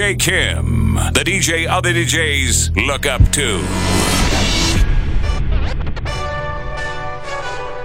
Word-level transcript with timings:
DJ 0.00 0.16
Kym, 0.16 1.12
the 1.12 1.20
DJ 1.20 1.68
other 1.68 1.92
DJs 1.92 2.74
look 2.86 3.04
up 3.04 3.20
to. 3.36 3.60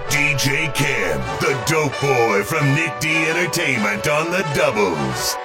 DJ 0.08 0.72
Kym, 0.72 1.20
the 1.42 1.52
dope 1.68 1.92
boy 2.00 2.42
from 2.44 2.64
NickDee 2.72 3.28
Entertainment 3.36 4.08
on 4.08 4.32
the 4.32 4.48
doubles. 4.56 5.36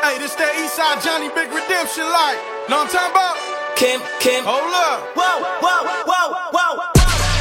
Hey, 0.00 0.16
this 0.16 0.34
that 0.40 0.56
Eastside 0.56 1.04
Johnny 1.04 1.28
Big 1.28 1.52
Redemption 1.52 2.08
like. 2.08 2.40
Know 2.72 2.80
what 2.80 2.88
I'm 2.88 3.04
talking 3.04 3.12
about? 3.12 3.36
Kym, 3.76 4.00
Kym. 4.24 4.48
Hold 4.48 4.72
up. 4.72 5.04
Whoa, 5.12 5.44
whoa, 5.60 6.08
whoa, 6.08 6.24
whoa. 6.56 6.88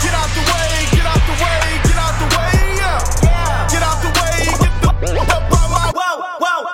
Get 0.03 0.11
out 0.11 0.27
the 0.35 0.43
way, 0.43 0.91
get 0.91 1.07
out 1.07 1.23
the 1.23 1.35
way, 1.39 1.59
get 1.87 1.99
out 2.03 2.15
the 2.19 2.27
way, 2.35 2.51
yeah. 2.83 2.99
Get 3.71 3.79
out 3.79 4.03
the 4.03 4.11
way, 4.11 4.43
get 4.59 4.75
the 4.83 4.91
up 4.91 5.43
Whoa, 5.55 6.03
whoa, 6.03 6.63
whoa. 6.67 6.72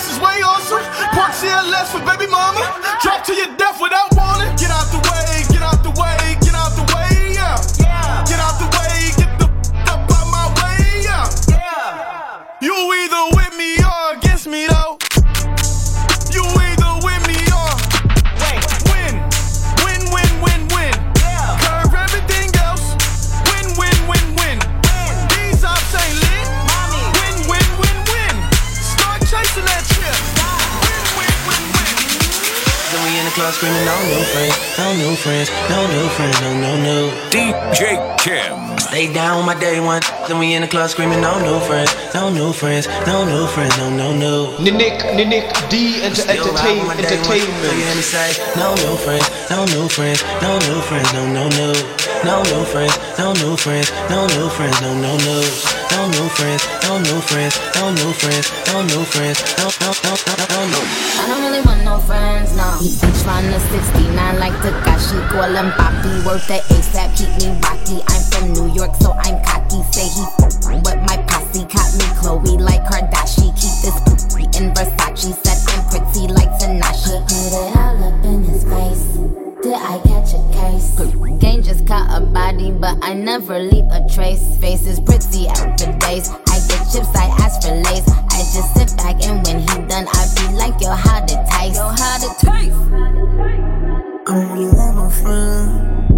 VVS 0.00 0.12
is 0.12 0.20
way 0.20 0.40
awesome. 0.42 0.82
Park 1.12 1.32
CLS 1.32 1.92
for 1.92 2.00
baby 2.04 2.30
mama. 2.30 2.60
Drop 3.02 3.24
to 3.24 3.34
your 3.34 3.54
death 3.56 3.80
without 3.80 4.14
warning. 4.16 4.39
Screaming, 33.60 33.84
no 33.84 34.00
new 34.08 34.24
friends, 34.32 34.56
no 34.78 34.96
new 34.96 35.14
friends, 35.16 35.50
no 35.68 35.86
new 35.86 36.08
friends, 36.16 36.40
no, 36.40 36.50
no, 36.64 36.72
no. 36.80 37.10
DJ 37.28 38.00
Kym. 38.16 38.80
Stay 38.80 39.12
down 39.12 39.36
with 39.36 39.44
my 39.44 39.60
day 39.60 39.80
one. 39.80 40.00
Then 40.26 40.38
we 40.38 40.54
in 40.54 40.62
the 40.62 40.66
club 40.66 40.88
screaming, 40.88 41.20
no 41.20 41.38
new 41.44 41.60
friends, 41.68 41.92
no 42.14 42.30
new 42.30 42.54
friends, 42.54 42.88
no 43.06 43.26
new 43.26 43.46
friends, 43.48 43.76
no, 43.76 43.90
no, 43.90 44.16
no. 44.16 44.56
Nick, 44.60 45.04
Nick 45.12 45.52
D 45.68 46.00
enter, 46.00 46.22
Still 46.22 46.54
ride 46.54 46.88
with 46.88 46.88
entertain, 46.88 46.88
my. 46.88 46.96
So 46.96 47.04
you 47.04 47.44
entertainment. 47.44 47.74
hear 47.76 47.94
me 47.96 48.00
say, 48.00 48.32
no 48.56 48.74
new 48.80 48.96
friends, 48.96 49.28
no 49.50 49.66
new 49.66 49.88
friends, 49.90 50.24
no 50.40 50.58
new 50.64 50.80
friends, 50.80 51.12
no, 51.12 51.26
no, 51.28 51.48
no. 51.50 51.72
No 52.24 52.42
new 52.44 52.64
friends, 52.64 52.96
no 53.18 53.34
new 53.34 53.58
friends, 53.58 53.92
no 54.08 54.26
new 54.26 54.48
friends, 54.48 54.80
no, 54.80 54.94
no, 54.94 55.18
no. 55.18 55.36
No 55.92 56.08
new 56.08 56.28
friends, 56.30 56.62
no 56.84 56.98
new 56.98 57.20
friends, 57.20 57.54
no 57.76 57.90
new 57.92 58.12
friends, 58.12 58.46
no 58.72 58.82
new 58.82 59.04
friends, 59.04 59.38
no, 59.58 59.68
no, 59.80 59.90
no, 60.04 60.12
no, 60.16 60.34
no, 60.48 60.60
no. 60.70 60.80
I 61.20 61.24
don't 61.28 61.42
really 61.42 61.60
want 61.62 61.84
no 61.84 61.98
friends, 61.98 62.56
no. 62.56 62.64
He 62.80 62.88
bitch 62.96 63.26
run 63.26 63.44
the 63.50 63.60
69 63.60 64.38
like 64.38 64.54
Tekashi, 64.64 65.18
call 65.28 65.50
him 65.50 65.70
Poppy. 65.72 66.14
Work 66.24 66.42
the 66.46 66.58
ASAP, 66.72 67.10
keep 67.18 67.30
me 67.42 67.52
rocky. 67.62 67.98
I'm 68.08 68.22
from 68.30 68.52
New 68.54 68.72
York, 68.74 68.94
so 69.00 69.12
I'm 69.12 69.42
cocky. 69.44 69.82
Say 69.92 70.08
he 70.08 70.24
but 70.84 70.98
my 71.08 71.16
posse 71.28 71.66
caught 71.66 71.92
me 71.98 72.06
Chloe 72.20 72.56
like 72.58 72.84
Kardashian. 72.84 73.50
Keep 73.58 73.74
this 73.82 73.98
p- 74.06 74.44
in 74.58 74.72
Versace. 74.72 75.34
Said 75.42 75.58
I'm 75.74 75.84
pretty 75.90 76.32
like 76.32 76.50
Tanashi. 76.58 77.18
Put 77.26 77.52
it 77.52 77.76
all 77.76 78.04
up 78.04 78.24
in 78.24 78.44
his 78.44 78.64
face. 78.64 79.04
Did 79.62 79.74
I 79.74 79.98
catch 80.06 80.34
a 80.34 80.42
case? 80.52 81.29
Gang 81.90 82.06
caught 82.06 82.22
a 82.22 82.24
body, 82.24 82.70
but 82.70 82.96
I 83.02 83.14
never 83.14 83.58
leave 83.58 83.84
a 83.90 84.06
trace. 84.12 84.56
Face 84.58 84.86
is 84.86 85.00
pretty 85.00 85.48
out 85.48 85.80
for 85.80 85.92
days. 85.98 86.28
I 86.28 86.58
get 86.68 86.86
chips, 86.92 87.14
I 87.14 87.26
ask 87.40 87.62
for 87.62 87.74
lace. 87.74 88.08
I 88.08 88.38
just 88.54 88.74
sit 88.74 88.96
back 88.96 89.22
and 89.24 89.44
when 89.44 89.60
he 89.60 89.88
done, 89.88 90.06
I 90.12 90.26
be 90.36 90.54
like, 90.54 90.80
yo, 90.80 90.90
how 90.90 91.24
to 91.24 91.46
taste? 91.50 91.76
Yo, 91.76 91.88
how 91.88 92.18
to 92.18 92.28
taste? 92.46 92.76
I 94.26 94.34
don't 94.34 94.52
really 94.52 94.72
want 94.72 94.96
no 94.96 95.10
friend. 95.10 96.09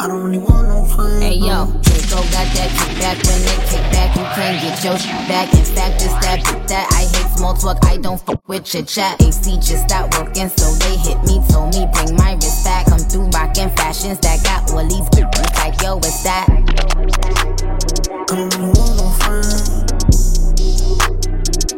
I 0.00 0.08
don't 0.08 0.24
really 0.24 0.38
want 0.38 0.66
no 0.66 0.82
friend. 0.86 1.22
Hey 1.22 1.34
yo, 1.34 1.66
Draco 1.84 2.24
got 2.32 2.48
that 2.56 2.72
kickback 2.72 3.20
when 3.20 3.36
they 3.44 3.56
kick 3.68 3.84
back. 3.92 4.16
You 4.16 4.24
can't 4.32 4.56
get 4.62 4.82
your 4.82 4.96
shit 4.96 5.28
back. 5.28 5.52
In 5.52 5.62
fact, 5.76 6.00
it's 6.00 6.16
that 6.24 6.40
bit 6.40 6.68
that 6.68 6.88
I 6.96 7.04
hate 7.04 7.36
small 7.36 7.52
talk. 7.52 7.84
I 7.84 7.98
don't 7.98 8.18
fuck 8.18 8.48
with 8.48 8.64
chit 8.64 8.88
chat. 8.88 9.20
AC 9.20 9.56
just 9.56 9.84
stopped 9.84 10.16
working, 10.16 10.48
so 10.48 10.72
they 10.80 10.96
hit 10.96 11.20
me. 11.24 11.44
Told 11.52 11.74
me 11.76 11.84
bring 11.92 12.16
my 12.16 12.32
wrist 12.32 12.64
back. 12.64 12.86
Come 12.86 13.00
through 13.00 13.28
rockin' 13.28 13.68
fashions 13.76 14.18
that 14.20 14.42
got 14.42 14.72
all 14.72 14.88
these 14.88 15.04
bitches 15.12 15.52
like 15.60 15.76
yo, 15.82 15.96
what's 15.96 16.22
that? 16.22 16.48
I 16.48 18.34
don't 18.34 18.48
really 18.56 18.72
want 18.72 18.96
no 18.96 19.12
friend. 19.20 19.52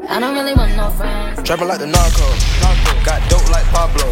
I 0.09 0.21
don't 0.21 0.35
really 0.35 0.55
want 0.55 0.77
no 0.77 0.91
friends. 0.91 1.32
Trapping 1.53 1.69
like 1.69 1.85
the 1.85 1.87
narco. 1.87 2.25
Got 3.05 3.21
dope 3.29 3.45
like 3.53 3.69
Pablo. 3.77 4.09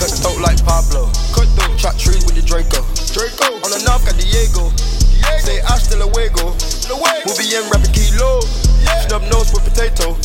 Cut 0.00 0.08
dope 0.24 0.40
like 0.40 0.56
Pablo. 0.64 1.12
Cut 1.36 1.44
dope. 1.60 1.76
Chop 1.76 1.92
trees 2.00 2.24
with 2.24 2.40
the 2.40 2.40
Draco. 2.40 2.80
Draco. 3.12 3.60
On 3.60 3.68
the 3.68 3.84
knob 3.84 4.00
got 4.08 4.16
Diego. 4.16 4.72
Say 5.44 5.60
hasta 5.60 6.00
luego. 6.00 6.56
We'll 6.88 7.36
be 7.36 7.52
in 7.52 7.68
rapping 7.68 7.92
kilo. 7.92 8.40
Snub 9.04 9.28
nose 9.28 9.52
with 9.52 9.68
potato. 9.68 10.16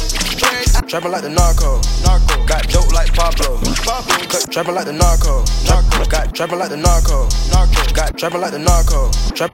Trapping 0.87 1.11
like 1.11 1.27
the 1.27 1.33
narco. 1.35 1.83
Narco. 2.07 2.39
Got 2.47 2.71
dope 2.71 2.87
like 2.95 3.11
Pablo. 3.11 3.59
Pablo. 3.83 4.15
Cut. 4.31 4.47
Trapping 4.47 4.79
like 4.79 4.87
the 4.87 4.95
narco. 4.95 5.43
Narco. 5.67 6.07
Got 6.07 6.31
trapping 6.31 6.55
like 6.55 6.71
the 6.71 6.79
narco. 6.79 7.27
Narco. 7.51 7.83
Got 7.91 8.15
trapping 8.15 8.39
like 8.39 8.55
the 8.55 8.63
narco. 8.63 9.11
Trap. 9.35 9.51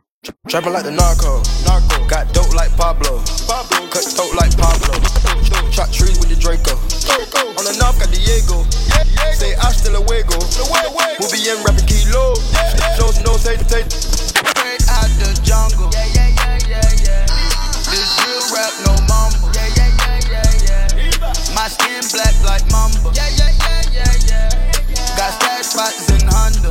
Trapping 0.49 0.73
like 0.73 0.85
the 0.85 0.93
narco. 0.93 1.41
Narco. 1.65 2.05
Got 2.05 2.29
dope 2.29 2.53
like 2.53 2.69
Pablo. 2.77 3.25
Pablo. 3.49 3.89
Cut 3.89 4.05
dope 4.13 4.37
like 4.37 4.53
Pablo. 4.53 5.01
Chop 5.75 5.91
trees 5.91 6.17
with 6.19 6.29
the 6.29 6.37
Draco. 6.39 6.64
On 7.65 7.73
the 7.73 7.79
knob 7.81 7.97
got 7.97 8.13
Diego. 8.13 8.61
Say 9.33 9.57
hasta 9.57 9.89
luego. 9.89 10.37
We'll 11.17 11.31
be 11.33 11.49
in 11.49 11.57
rapping 11.65 11.89
kilo. 11.89 12.37
Nose, 13.01 13.17
nose, 13.25 13.41
hate, 13.41 13.65
hate. 13.73 13.89
Straight 13.89 14.85
out 14.93 15.09
the 15.17 15.33
jungle. 15.41 15.89
Yeah, 15.89 16.05
yeah, 16.13 16.29
yeah, 16.29 16.59
yeah, 16.69 17.01
yeah. 17.01 17.25
This 17.89 18.13
real 18.21 18.45
rap, 18.53 18.69
no 18.85 18.93
mumble. 19.09 19.49
Yeah, 19.57 19.65
yeah, 19.73 19.89
yeah, 19.97 20.29
yeah, 20.29 21.09
yeah. 21.09 21.55
My 21.57 21.65
skin 21.65 22.05
black 22.13 22.37
like 22.45 22.69
mamba. 22.69 23.09
Yeah, 23.17 23.33
yeah, 23.33 23.49
yeah, 23.57 24.13
yeah, 24.13 24.13
yeah. 24.29 25.17
Got 25.17 25.33
stash 25.41 25.65
spots 25.65 26.05
in 26.13 26.21
Honda. 26.29 26.69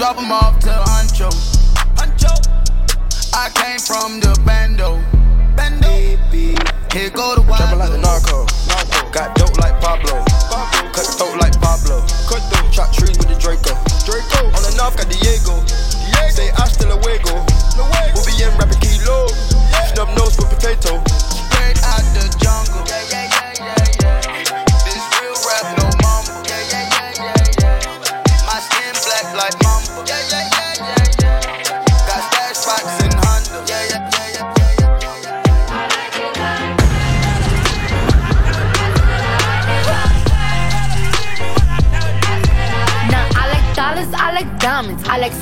Drop 0.00 0.16
him 0.16 0.32
off 0.32 0.58
to 0.60 0.70
Ancho. 0.96 1.28
Huncho. 2.00 2.32
I 3.34 3.50
came 3.52 3.78
from 3.78 4.18
the 4.18 4.32
bando. 4.46 4.96
Bando. 5.54 5.90
Here 6.90 7.10
go 7.10 7.34
the 7.34 7.42
wild. 7.42 7.60
Trapping 7.60 7.78
like 7.80 7.90
the 7.90 7.98
narco. 7.98 8.46
narco. 8.64 9.10
Got 9.12 9.36
dope 9.36 9.58
like 9.58 9.78
Pablo. 9.82 10.24
Pablo. 10.24 10.90
Cut 10.94 11.04
throat 11.04 11.29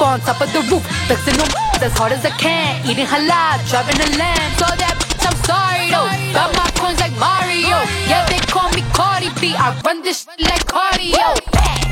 on 0.00 0.20
top 0.20 0.40
of 0.40 0.52
the 0.52 0.60
roof, 0.70 0.84
flexing 1.06 1.36
them 1.36 1.48
as 1.82 1.92
hard 1.96 2.12
as 2.12 2.24
I 2.24 2.30
can, 2.30 2.80
eating 2.88 3.06
halal, 3.06 3.60
driving 3.68 4.00
a 4.00 4.08
lamb. 4.16 4.52
So 4.56 4.64
that 4.64 4.96
bitch, 4.96 5.24
I'm 5.28 5.36
sorry 5.44 5.92
though. 5.92 6.08
Got 6.32 6.56
my 6.56 6.68
coins 6.80 7.00
like 7.00 7.12
Mario, 7.20 7.84
yeah 8.08 8.24
they 8.28 8.40
call 8.48 8.70
me 8.72 8.82
Cardi 8.92 9.28
B. 9.40 9.54
I 9.56 9.76
run 9.84 10.02
this 10.02 10.24
shit 10.24 10.48
like 10.48 10.64
cardio. 10.64 11.36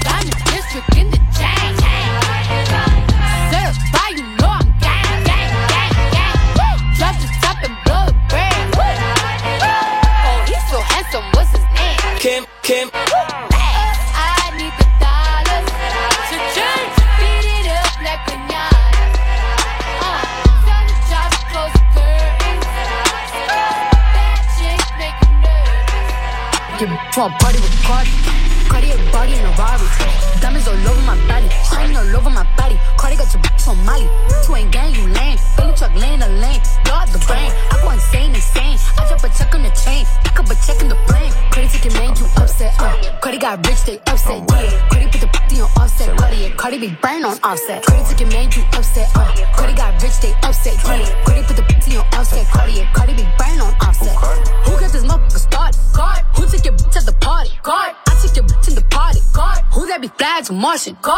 I'm 0.08 0.25
the 0.25 0.37
district 0.49 0.88
in 0.96 1.10
the 1.12 1.20
chain. 1.37 1.72
Certified, 3.52 4.16
you 4.16 4.25
know 4.40 4.56
I'm 4.56 4.69
gang, 4.81 5.25
gang, 5.28 5.52
gang, 5.69 5.93
gang. 6.16 6.37
Woo! 6.56 6.75
Drop 6.96 7.14
the 7.20 7.28
top 7.44 7.60
and 7.64 7.76
blow 7.84 8.08
the 8.08 8.16
brand. 8.32 8.72
Oh, 9.60 10.44
he's 10.49 10.64
so 10.72 10.81
handsome, 10.81 11.25
what's 11.37 11.52
his 11.52 11.64
name? 11.76 12.00
Kym, 12.25 12.43
Kym. 12.64 13.18
To 27.19 27.25
a 27.25 27.31
party 27.43 27.59
with 27.59 27.75
Cardi. 27.82 28.15
Cardi 28.70 28.94
a 28.94 28.97
body 29.11 29.35
in 29.35 29.43
a 29.43 29.50
Rari. 29.59 29.82
Diamonds 30.38 30.69
all 30.69 30.79
over 30.87 31.03
my 31.03 31.19
body, 31.26 31.50
shining 31.67 31.97
all 31.97 32.06
over 32.15 32.31
my 32.31 32.47
body. 32.55 32.79
Cardi 32.97 33.17
got 33.17 33.26
your 33.35 33.43
bitch 33.43 33.67
on 33.67 33.75
Molly. 33.85 34.06
You 34.47 34.55
ain't 34.55 34.70
gang, 34.70 34.94
you 34.94 35.03
lame. 35.11 35.37
Billy 35.56 35.75
truck 35.75 35.93
laying 35.97 36.20
the 36.20 36.29
lane. 36.38 36.62
Dog 36.85 37.09
the 37.09 37.19
brain. 37.26 37.50
I 37.75 37.82
go 37.82 37.91
insane, 37.91 38.31
insane. 38.31 38.79
I 38.94 39.09
drop 39.09 39.25
a 39.25 39.29
check 39.35 39.53
on 39.53 39.65
the 39.65 39.70
chain. 39.75 40.06
Pick 40.23 40.38
up 40.38 40.47
a 40.47 40.55
check 40.62 40.81
in 40.81 40.87
the 40.87 40.94
plane. 41.11 41.32
Cardi 41.50 41.67
ticket 41.67 41.94
man, 41.94 42.15
you 42.15 42.26
upset. 42.38 42.70
Uh. 42.79 42.94
Cardi 43.19 43.38
got 43.38 43.67
rich, 43.67 43.82
they 43.82 43.99
upset. 44.06 44.38
Yeah. 44.55 44.88
Cardi 44.88 45.11
put 45.11 45.20
the 45.20 45.31
p 45.50 45.61
on 45.61 45.70
Offset. 45.75 46.17
Cardi. 46.17 46.50
Cardi 46.50 46.79
be 46.79 46.94
brain 47.03 47.25
on 47.25 47.37
Offset. 47.43 47.82
Cardi 47.82 48.15
Martian? 60.58 60.96
God. 61.00 61.18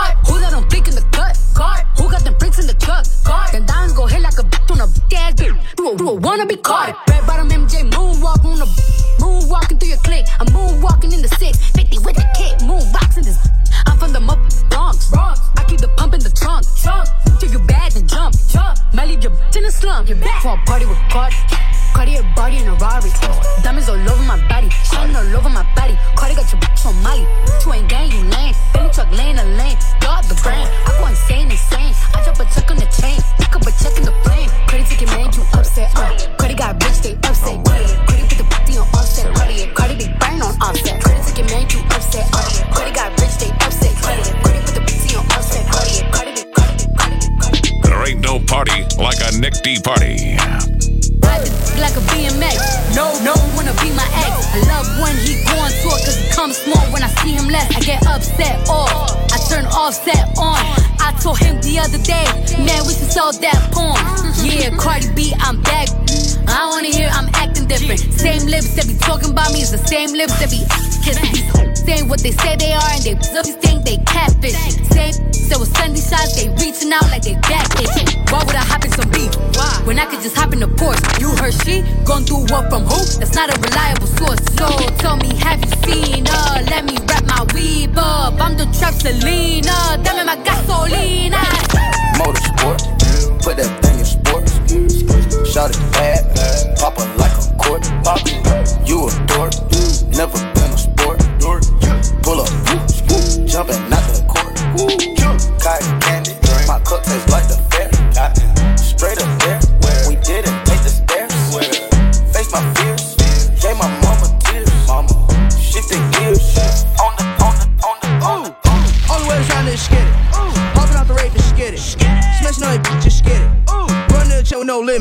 Party. 49.82 50.36
Like 51.80 51.96
a 51.96 52.04
BMX. 52.12 52.60
No, 52.94 53.08
no 53.24 53.32
wanna 53.56 53.72
be 53.80 53.88
my 53.96 54.04
ex. 54.12 54.32
I 54.52 54.60
love 54.68 54.86
when 55.00 55.16
he 55.24 55.40
go 55.48 55.56
on 55.56 55.72
tour, 55.80 55.96
cause 56.04 56.16
he 56.20 56.28
comes 56.34 56.56
small 56.58 56.84
when 56.92 57.02
I 57.02 57.08
see 57.22 57.32
him 57.32 57.48
less. 57.48 57.70
I 57.74 57.80
get 57.80 58.06
upset 58.06 58.68
off. 58.68 59.08
I 59.32 59.38
turn 59.48 59.64
Offset 59.66 60.36
on. 60.36 60.60
I 61.00 61.16
told 61.22 61.38
him 61.38 61.56
the 61.62 61.78
other 61.78 61.98
day, 62.04 62.24
man, 62.60 62.84
we 62.84 62.92
should 62.92 63.10
sell 63.10 63.32
that 63.32 63.72
porn. 63.72 63.96
Yeah, 64.44 64.76
Cardi 64.76 65.08
B, 65.14 65.32
I'm 65.40 65.62
back. 65.62 65.88
I 66.48 66.68
wanna 66.68 66.88
hear 66.88 67.08
I'm 67.12 67.28
acting 67.34 67.66
different. 67.66 68.00
Same 68.00 68.46
lips 68.46 68.74
that 68.76 68.86
be 68.86 68.94
talking 68.98 69.30
about 69.30 69.52
me 69.52 69.62
is 69.62 69.70
the 69.70 69.78
same 69.78 70.12
lips 70.12 70.38
that 70.40 70.50
be 70.50 70.60
kissing. 71.00 71.74
Saying 71.74 72.08
what 72.08 72.20
they 72.20 72.32
say 72.32 72.56
they 72.56 72.72
are 72.72 72.90
and 72.92 73.02
they 73.02 73.14
think 73.64 73.84
they 73.84 73.96
catfish. 74.04 74.56
Same 74.92 75.30
that 75.50 75.58
was 75.58 75.68
Sunday 75.74 75.98
shots, 75.98 76.38
they 76.38 76.46
reaching 76.62 76.92
out 76.92 77.02
like 77.10 77.26
they 77.26 77.34
back 77.50 77.66
itch. 77.82 77.99
Why 78.30 78.44
would 78.46 78.54
I 78.54 78.62
hop 78.62 78.84
in 78.84 78.92
some 78.92 79.10
beef? 79.10 79.34
Why? 79.56 79.82
When 79.84 79.98
I 79.98 80.06
could 80.06 80.22
just 80.22 80.36
hop 80.36 80.52
in 80.52 80.60
the 80.60 80.66
Porsche. 80.66 81.02
You 81.20 81.34
heard 81.36 81.54
she 81.66 81.82
gone 82.04 82.22
through 82.24 82.46
what 82.46 82.70
from 82.70 82.84
who? 82.84 83.02
That's 83.18 83.34
not 83.34 83.50
a 83.50 83.58
reliable 83.60 84.06
source. 84.06 84.38
So 84.54 84.66
tell 85.02 85.16
me, 85.16 85.34
have 85.42 85.58
you 85.64 85.70
seen 85.82 86.26
her? 86.26 86.62
Let 86.70 86.84
me 86.84 86.96
wrap 87.08 87.24
my 87.26 87.44
weave 87.54 87.96
up. 87.98 88.40
I'm 88.40 88.56
the 88.56 88.66
trap 88.78 88.94
Selena. 88.94 89.98
Dame 90.04 90.26
my 90.26 90.36
gasolina. 90.46 91.42
Motorsport, 92.20 92.78
put 93.42 93.56
that 93.56 93.70
thing 93.82 93.98
in 93.98 94.04
sports. 94.04 94.52
Shot 95.50 95.70
it 95.70 95.92
bad, 95.92 96.22
pop 96.78 96.98
her 96.98 97.08
like 97.16 97.32
a 97.34 97.50
court. 97.58 97.82
Pop 98.04 98.22
you 98.86 99.08
a 99.08 99.10
dork, 99.26 99.52
never 100.14 100.38
been 100.54 100.70
a 100.70 100.78
sport. 100.78 101.18
Pull 102.22 102.40
up, 102.40 102.50
jumping 103.48 103.82
out 103.90 104.06
the 104.14 104.22
court. 104.28 104.54
Cotton 105.58 106.00
candy, 106.00 106.32
my 106.68 106.78
cup 106.80 107.02
tastes 107.02 107.29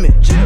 check 0.07 0.38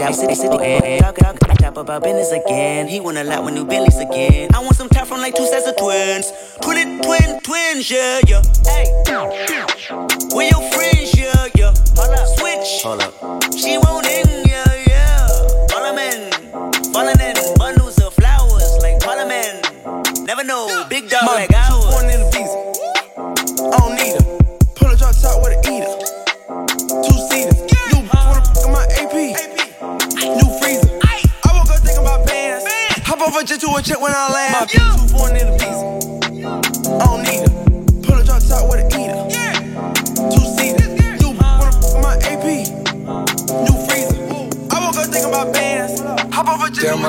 advance. 0.00 0.18
I 0.18 0.22
shop, 0.22 0.28
shop, 0.28 0.34
city, 0.34 0.34
city, 0.34 0.64
and 0.64 1.02
talk, 1.02 1.16
talk, 1.16 1.58
talk 1.58 1.76
about 1.76 2.02
business 2.02 2.32
again. 2.32 2.88
He 2.88 3.00
want 3.00 3.18
a 3.18 3.24
lot 3.24 3.44
with 3.44 3.54
new 3.54 3.64
Bentleys 3.64 3.98
again. 3.98 4.50
I 4.54 4.60
want 4.60 4.76
some 4.76 4.88
top 4.88 5.06
from 5.06 5.20
like 5.20 5.34
two 5.34 5.46
sets 5.46 5.68
of 5.68 5.76
twins. 5.76 6.32
Twin, 6.60 7.00
twin, 7.02 7.40
twins, 7.40 7.90
yeah, 7.90 8.20
yeah. 8.26 8.42
Hey, 8.64 8.86
where 10.34 10.48
your 10.48 10.62
friends, 10.72 11.16
yeah, 11.18 11.48
yeah. 11.54 11.74
Hold 11.96 12.18
up, 12.18 12.26
switch. 12.38 12.82
Hold 12.82 13.02
up. 13.02 13.54
She 13.54 13.78
won't 13.78 14.06
in, 14.06 14.46
yeah, 14.46 14.64
yeah. 14.86 15.28
Parliament, 15.68 16.34
falling 16.92 17.20
in 17.20 17.36
bundles 17.56 17.98
of 18.00 18.14
flowers 18.14 18.78
like 18.80 19.00
Parliament. 19.00 19.68
Never 20.26 20.44
know, 20.44 20.86
big 20.88 21.08
dog 21.08 21.26
like 21.26 21.51
check 33.82 34.00
when 34.00 34.12
I 34.14 34.32
land. 34.32 34.52
My 34.52 34.66
bitch 34.66 35.08
too 35.08 35.16
foreign 35.16 35.36
in 35.36 35.58
visa. 35.58 35.91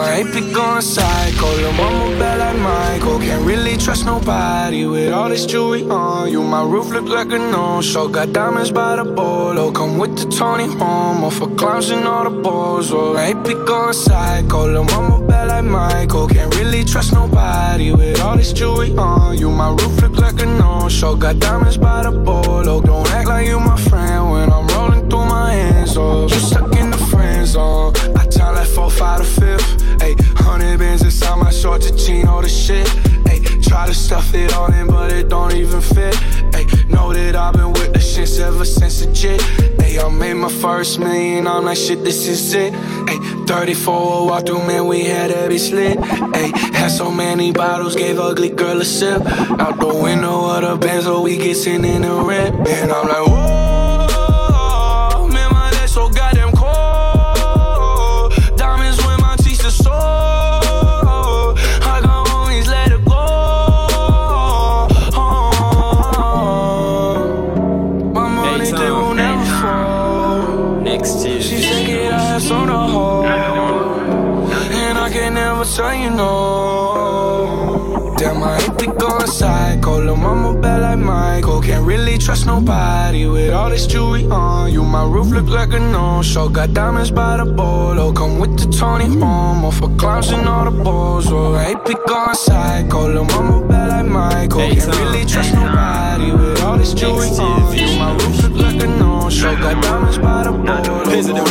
Ain't 0.09 0.33
be 0.33 0.41
going 0.53 0.81
psycho. 0.81 1.55
your 1.59 1.73
mama 1.73 2.17
bad 2.19 2.39
like 2.39 2.59
Michael. 2.61 3.19
Can't 3.19 3.45
really 3.45 3.77
trust 3.77 4.05
nobody 4.05 4.85
with 4.85 5.11
all 5.11 5.29
this 5.29 5.45
jewelry 5.45 5.83
on 5.89 6.31
you. 6.31 6.43
My 6.43 6.63
roof 6.63 6.89
look 6.89 7.07
like 7.07 7.31
a 7.31 7.39
no-show. 7.39 8.07
Got 8.07 8.33
diamonds 8.33 8.71
by 8.71 8.95
the 8.97 9.05
bolo. 9.05 9.71
Come 9.71 9.97
with 9.97 10.17
the 10.17 10.25
Tony 10.29 10.65
Romo 10.65 11.31
for 11.31 11.47
clowns 11.55 11.89
and 11.89 12.07
all 12.07 12.23
the 12.23 12.41
balls. 12.41 12.91
Oh, 12.91 13.15
I 13.15 13.27
ain't 13.27 13.45
be 13.45 13.53
going 13.53 13.93
psycho. 13.93 14.71
your 14.71 14.83
mama 14.83 15.25
bad 15.25 15.47
like 15.47 15.65
Michael. 15.65 16.27
Can't 16.27 16.53
really 16.55 16.83
trust 16.83 17.13
nobody 17.13 17.91
with 17.91 18.19
all 18.21 18.37
this 18.37 18.53
jewelry 18.53 18.91
on 18.97 19.37
you. 19.37 19.49
My 19.49 19.69
roof 19.69 20.01
look 20.01 20.17
like 20.17 20.39
a 20.41 20.45
no-show. 20.45 21.15
Got 21.15 21.39
diamonds 21.39 21.77
by 21.77 22.03
the 22.03 22.11
bolo. 22.11 22.81
Don't 22.81 23.09
act 23.11 23.27
like 23.27 23.47
you 23.47 23.59
my 23.59 23.77
friend 23.77 24.31
when 24.31 24.51
I'm 24.51 24.67
rolling 24.67 25.09
through 25.09 25.25
my 25.25 25.53
hands. 25.53 25.97
Oh, 25.97 26.23
you 26.23 26.39
stuck 26.39 26.75
in 26.75 26.91
the 26.91 26.97
friend 26.97 27.47
zone. 27.47 27.93
I 28.15 28.25
time 28.27 28.55
like 28.55 28.67
four, 28.67 28.89
five 28.89 29.19
to 29.19 29.25
fifth. 29.25 29.82
Hundred 30.37 30.79
bands 30.79 31.03
inside 31.03 31.37
my 31.37 31.51
shorts, 31.51 31.89
a 31.89 31.95
jean, 31.95 32.27
all 32.27 32.41
the 32.41 32.49
shit. 32.49 32.87
Ayy, 33.25 33.63
try 33.67 33.85
to 33.87 33.93
stuff 33.93 34.33
it 34.33 34.53
all 34.53 34.71
in, 34.71 34.87
but 34.87 35.11
it 35.11 35.29
don't 35.29 35.53
even 35.53 35.81
fit. 35.81 36.13
Ayy, 36.53 36.89
know 36.89 37.13
that 37.13 37.35
I've 37.35 37.53
been 37.53 37.71
with 37.71 37.93
the 37.93 37.99
shits 37.99 38.39
ever 38.39 38.65
since 38.65 39.05
legit. 39.05 39.39
Ayy, 39.79 40.03
I 40.03 40.09
made 40.09 40.33
my 40.35 40.49
first 40.49 40.99
million, 40.99 41.47
I'm 41.47 41.65
like, 41.65 41.77
shit, 41.77 42.03
this 42.03 42.27
is 42.27 42.53
it. 42.53 42.73
Ayy, 42.73 43.47
34 43.47 44.27
walk 44.27 44.45
through, 44.45 44.65
man, 44.67 44.87
we 44.87 45.03
had 45.05 45.31
every 45.31 45.57
slit. 45.57 45.97
Ayy, 45.97 46.51
had 46.73 46.89
so 46.89 47.11
many 47.11 47.51
bottles, 47.51 47.95
gave 47.95 48.19
ugly 48.19 48.49
girl 48.49 48.81
a 48.81 48.85
sip. 48.85 49.21
Out 49.59 49.79
the 49.79 49.87
window 49.87 50.49
of 50.49 50.61
the 50.61 50.75
Benz, 50.77 51.05
so 51.05 51.21
we 51.21 51.37
get 51.37 51.55
sitting 51.55 51.85
in 51.85 52.01
the 52.01 52.13
rent. 52.21 52.55
And 52.67 52.91
I'm 52.91 53.07
like, 53.07 53.27
whoa, 53.27 53.62
tell 75.75 75.95
you 75.95 76.09
know. 76.11 77.63
Damn, 78.17 78.43
I 78.43 78.59
ain't 78.61 78.77
be 78.77 78.85
going 78.85 79.27
psycho. 79.27 80.03
Lil' 80.03 80.15
mama 80.15 80.59
bad 80.61 80.81
like 80.81 80.99
Michael. 80.99 81.61
Can't 81.61 81.85
really 81.85 82.17
trust 82.17 82.45
nobody 82.45 83.25
with 83.27 83.51
all 83.53 83.69
this 83.69 83.87
jewelry 83.87 84.25
on 84.27 84.71
you. 84.71 84.83
My 84.83 85.03
roof 85.05 85.31
look 85.31 85.47
like 85.47 85.73
a 85.73 85.79
no-show. 85.79 86.47
Got 86.49 86.73
diamonds 86.73 87.09
by 87.11 87.37
the 87.37 87.45
bolo. 87.45 88.13
Come 88.13 88.39
with 88.39 88.57
the 88.59 88.67
Tony 88.71 89.05
Romo 89.05 89.71
for 89.73 89.89
clowns 89.97 90.29
and 90.29 90.47
all 90.47 90.65
the 90.69 90.83
balls. 90.83 91.31
Oh, 91.31 91.53
I 91.53 91.69
ain't 91.69 91.85
be 91.85 91.95
going 92.07 92.35
psycho. 92.35 93.07
Lil' 93.11 93.25
mama 93.25 93.67
bad 93.67 93.89
like 93.89 94.05
Michael. 94.05 94.69
Can't 94.69 94.85
really 94.97 95.25
trust 95.25 95.53
nobody 95.55 96.31
with 96.31 96.61
all 96.61 96.77
this 96.77 96.93
jewelry 96.93 97.29
on 97.29 97.75
you. 97.75 97.97
My 97.97 98.13
roof 98.13 98.43
look 98.43 98.55
like 98.61 98.81
a 98.83 98.87
no-show. 98.87 99.55
Got 99.55 99.81
diamonds 99.81 100.19
by 100.19 100.43
the 100.43 100.51
bolo. 100.51 100.73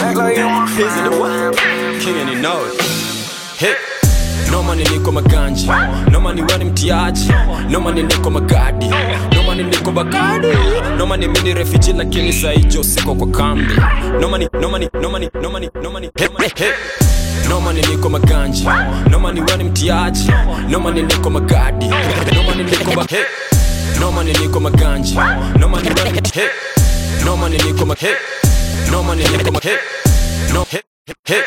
Act 0.06 0.16
like 0.16 0.36
you 0.36 0.48
my 0.48 0.66
friend. 0.68 1.56
King 2.00 2.16
and 2.16 2.30
you 2.30 2.40
know 2.40 2.64
it. 2.66 2.81
Hey. 4.82 4.98
No 4.98 4.98
money 4.98 4.98
niko 4.98 5.12
maganji 5.12 5.66
No 6.10 6.20
money 6.20 6.42
wani 6.42 6.64
mtiaji 6.64 7.32
No 7.70 7.80
money 7.80 8.02
niko 8.02 8.30
magadi 8.30 8.88
No 9.36 9.42
money 9.42 9.62
niko 9.64 9.92
bagadi 9.92 10.48
No 10.98 11.06
money 11.06 11.28
mini 11.28 11.54
refugee 11.54 11.92
lakini 11.92 12.32
saijo 12.32 12.82
siko 12.84 13.14
kwa 13.14 13.26
kambi 13.26 13.74
No 14.20 14.28
money, 14.28 14.48
no 14.60 14.68
money, 14.68 14.88
no 14.94 15.10
money, 15.10 15.28
no 15.42 15.50
money, 15.50 15.70
no 15.82 15.90
money, 15.90 16.10
hey, 16.18 16.28
hey, 16.38 16.50
hey. 16.56 16.72
No 17.48 17.60
money 17.60 17.82
niko 17.82 18.08
maganji 18.08 18.64
No 19.10 19.18
money 19.20 19.40
wani 19.50 19.64
mtiaji 19.64 20.30
No 20.68 20.80
money 20.80 21.02
niko 21.02 21.30
magadi 21.30 21.86
No 22.34 22.42
money 22.42 22.64
niko 22.64 22.96
ba 22.96 23.04
hey. 23.10 23.24
No 24.00 24.12
money 24.12 24.32
niko 24.32 24.60
maganji 24.60 25.14
No 25.58 25.68
money 25.68 25.88
wani 25.98 26.20
hey. 26.34 26.48
No 27.24 27.36
money 27.36 27.58
niko 27.58 27.86
ma 27.86 27.94
hey. 27.94 28.14
No 28.90 29.02
money 29.02 29.24
niko 29.24 29.52
ma 29.52 29.60
hey. 29.62 29.76
No 30.52 30.64
hey, 30.70 30.80
hey, 31.24 31.42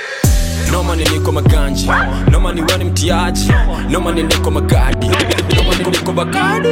noma 0.75 0.96
niliko 0.96 1.32
maganji 1.32 1.88
noma 2.32 2.53
niwani 2.53 2.84
mtiaji. 2.84 3.51
Noma 3.89 4.12
niliko 4.12 4.51
magadi. 4.51 5.08
Noma 5.55 5.75
niliko 5.75 6.12
bakadi 6.12 6.70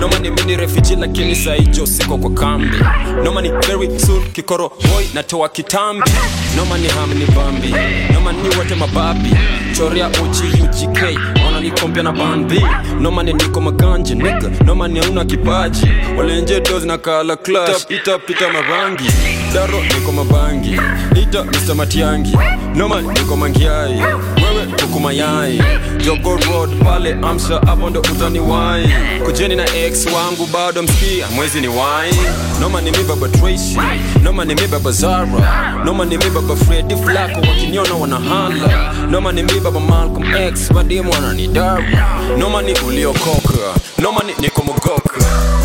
noma 0.00 0.18
mini 0.30 0.56
refiji 0.56 0.96
lakini 0.96 1.36
saijo 1.36 1.86
siko 1.86 2.18
kwa 2.18 2.30
kambi. 2.30 2.76
Noma 3.24 3.40
very 3.66 3.98
soon 3.98 4.22
kikoro 4.32 4.68
boy 4.68 5.04
natoa 5.14 5.48
kitambi. 5.48 6.10
Noma 6.56 6.78
ni 6.78 7.24
bambi. 7.26 7.74
Noma 8.14 8.32
wote 8.58 8.74
mababi. 8.74 9.30
Chorea 9.76 10.08
uji 10.08 10.62
ujk 10.62 11.18
ona 11.48 11.60
nikompya 11.60 12.02
na 12.02 12.12
bandi 12.12 12.60
noma 13.00 13.22
niko 13.22 13.60
maganji 13.60 14.14
nika 14.14 14.50
noma 14.64 14.88
auna 15.00 15.24
kipaji. 15.24 15.88
Walenje 16.18 16.60
dozi 16.60 16.86
na 16.86 16.98
kala 16.98 17.36
clash. 17.36 17.86
Itapita 17.88 18.48
marangi 18.52 19.10
daro 19.54 19.80
niko 19.94 20.12
mabangi. 20.12 20.80
Ita 21.22 21.44
mr 21.44 21.74
matiangi. 21.74 22.36
Noma 22.74 23.00
niko 23.02 23.36
mangiai 23.46 24.00
Wewe 24.42 24.66
kuku 24.80 25.00
mayai 25.00 25.62
Jogo 26.04 26.30
road 26.36 26.84
pale 26.84 27.12
Amsha 27.22 27.60
hapo 27.66 27.90
ndo 27.90 28.00
utani 28.00 28.40
wai 28.40 28.88
Kujeni 29.24 29.56
na 29.56 29.74
ex 29.76 30.06
wangu 30.06 30.46
bado 30.46 30.82
mskia 30.82 31.26
mwezi 31.34 31.60
ni 31.60 31.68
wai 31.68 32.14
Noma 32.60 32.80
ni 32.80 32.90
mi 32.90 32.98
baba 33.08 33.28
Tracy 33.28 33.78
Noma 34.22 34.44
ni 34.44 34.54
mi 34.54 34.66
baba 34.66 34.90
Zara. 34.90 35.26
Noma 35.84 36.04
ni 36.04 36.16
mi 36.18 36.24
baba 36.30 36.56
Freddy 36.56 36.96
Flacco 36.96 37.40
wakiniona 37.40 37.94
wanahala. 37.94 38.94
Noma 39.10 39.32
ni 39.32 39.42
mi 39.42 39.60
baba 39.60 39.80
Malcolm 39.80 40.34
X 40.34 40.70
madimu 40.70 41.10
wananidara. 41.12 41.84
Noma 42.38 42.62
ni 42.62 42.72
uliokoka 42.88 43.74
Noma 43.98 44.20
ni 44.22 44.32
niko 44.40 44.62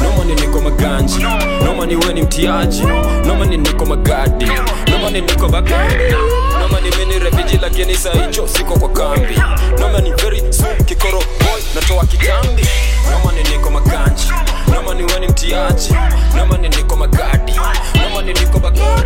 Noma 0.04 0.26
ni 0.26 0.36
niko 0.42 0.62
maganji 0.62 1.26
Noma 1.66 1.86
ni 1.86 1.96
weni 1.96 2.22
mtiaji. 2.22 2.84
Noma 3.28 3.46
ni 3.46 3.58
niko 3.58 3.86
magadi 3.86 4.46
Noma 4.92 5.10
ni 5.12 5.22
niko 5.22 5.50
bagadi 5.50 6.04
Noma 6.72 6.82
ni 6.82 6.96
mini 6.98 7.20
refugee 7.20 7.58
lakini 7.62 7.94
hicho 7.94 8.48
siko 8.48 8.80
kwa 8.80 8.90
kambi. 8.90 9.36
Noma 9.80 10.00
ni 10.02 10.12
very 10.12 10.54
soon 10.54 10.78
kikoro 10.86 11.18
boy 11.20 11.62
natoa 11.76 12.06
kitambi. 12.06 12.66
Noma 13.12 13.32
ni 13.32 13.44
niko 13.44 13.70
makanji. 13.70 14.28
Noma 14.74 14.94
ni 14.94 15.04
we 15.04 15.28
mtiaji. 15.28 15.94
Noma 16.36 16.58
ni 16.58 16.70
niko 16.70 16.96
magadi. 16.96 17.54
Noma 18.04 18.22
ni 18.22 18.34
niko 18.34 18.60
bagadi 18.60 19.02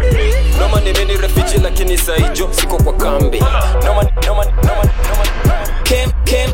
Noma 0.60 0.80
ni 0.82 0.94
mini 0.94 1.18
refiji 1.18 1.58
lakini 1.64 1.98
saijo 1.98 2.50
siko 2.52 2.78
kwa 2.78 2.94
kambi. 2.94 3.40
Noma 3.40 3.60
noma 3.86 4.04
noma 4.28 4.46
noma 4.64 4.84
ni 4.86 4.92
Kim 6.24 6.52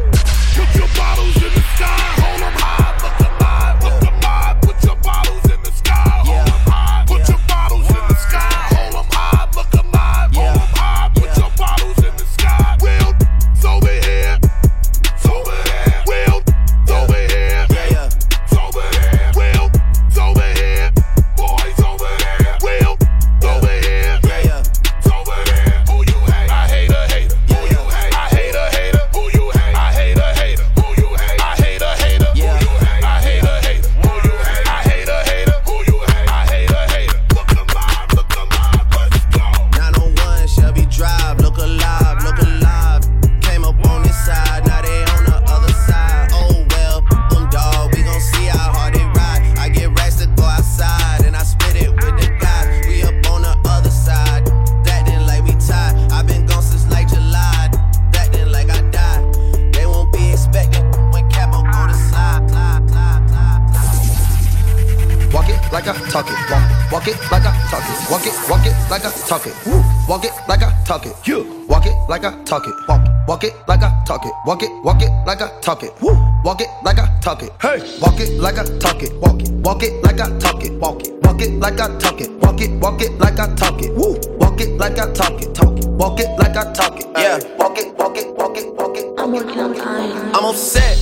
Walk 74.43 74.63
it, 74.63 74.71
walk 74.83 75.03
it 75.03 75.11
like 75.27 75.39
I 75.39 75.59
talk 75.61 75.83
it. 75.83 75.93
Walk 76.01 76.61
it 76.61 76.69
like 76.83 76.97
I 76.97 77.15
talk 77.21 77.43
it. 77.43 77.51
Hey, 77.61 77.77
walk 78.01 78.19
it 78.19 78.39
like 78.39 78.57
I 78.57 78.63
talk 78.79 79.03
it. 79.03 79.13
Walk 79.19 79.39
it, 79.39 79.51
walk 79.51 79.83
it 79.83 80.01
like 80.01 80.19
I 80.19 80.35
talk 80.39 80.63
it. 80.63 80.71
Walk 80.79 81.03
it, 81.03 81.13
walk 81.21 81.41
it 81.41 81.51
like 81.59 81.79
I 81.79 81.95
talk 81.99 82.19
it. 82.19 82.31
Walk 82.41 82.59
it, 82.59 82.71
walk 82.79 83.01
it 83.01 83.11
like 83.19 83.37
I 83.37 83.53
talk 83.53 83.79
it. 83.83 83.91
Walk 83.95 84.59
it 84.59 84.69
like 84.79 84.97
I 84.97 85.13
talk 85.13 85.39
it. 85.39 85.53
Talk 85.53 85.77
it. 85.77 85.85
Walk 85.89 86.19
it 86.19 86.39
like 86.39 86.57
I 86.57 86.73
talk 86.73 86.99
it. 86.99 87.05
Yeah. 87.15 87.37
Walk 87.57 87.77
it, 87.77 87.95
walk 87.95 88.17
it, 88.17 88.35
walk 88.35 88.57
it, 88.57 88.73
walk 88.73 88.97
it. 88.97 89.13
I'm 89.19 89.31
working 89.31 89.59
on 89.59 89.75
time. 89.75 90.35
I'm 90.35 90.45
upset. 90.45 90.97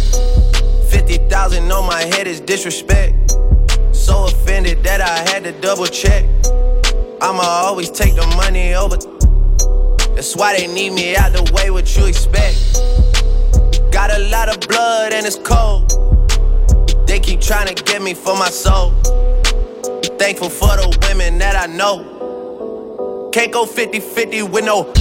50,000 0.92 1.72
on 1.72 1.88
my 1.88 2.02
head 2.02 2.28
is 2.28 2.42
disrespect. 2.42 3.38
So 3.94 4.26
offended 4.26 4.84
that 4.84 5.00
I 5.00 5.18
had 5.32 5.46
to 5.46 5.54
double 5.62 5.86
check. 5.86 6.26
I'ma 7.22 7.44
always 7.44 7.90
take 7.90 8.16
the 8.16 8.28
money 8.36 8.74
over. 8.74 8.98
That's 10.14 10.36
why 10.36 10.58
they 10.58 10.68
need 10.68 10.92
me 10.92 11.16
out 11.16 11.32
the 11.32 11.50
way, 11.54 11.70
what 11.70 11.96
you 11.96 12.06
expect. 12.06 12.89
Got 13.92 14.12
a 14.12 14.20
lot 14.30 14.50
of 14.50 14.60
blood 14.68 15.14
and 15.14 15.26
it's 15.26 15.36
cold. 15.36 15.90
They 17.08 17.20
keep 17.20 17.42
trying 17.42 17.74
to 17.74 17.84
get 17.84 18.02
me 18.02 18.14
for 18.14 18.36
my 18.36 18.50
soul. 18.50 18.92
Thankful 20.20 20.50
for 20.50 20.76
the 20.78 20.98
women 21.08 21.40
that 21.40 21.56
I 21.56 21.66
know. 21.66 23.30
Can't 23.34 23.52
go 23.52 23.66
50 23.66 24.00
50 24.00 24.44
with 24.44 24.66
no. 24.66 24.92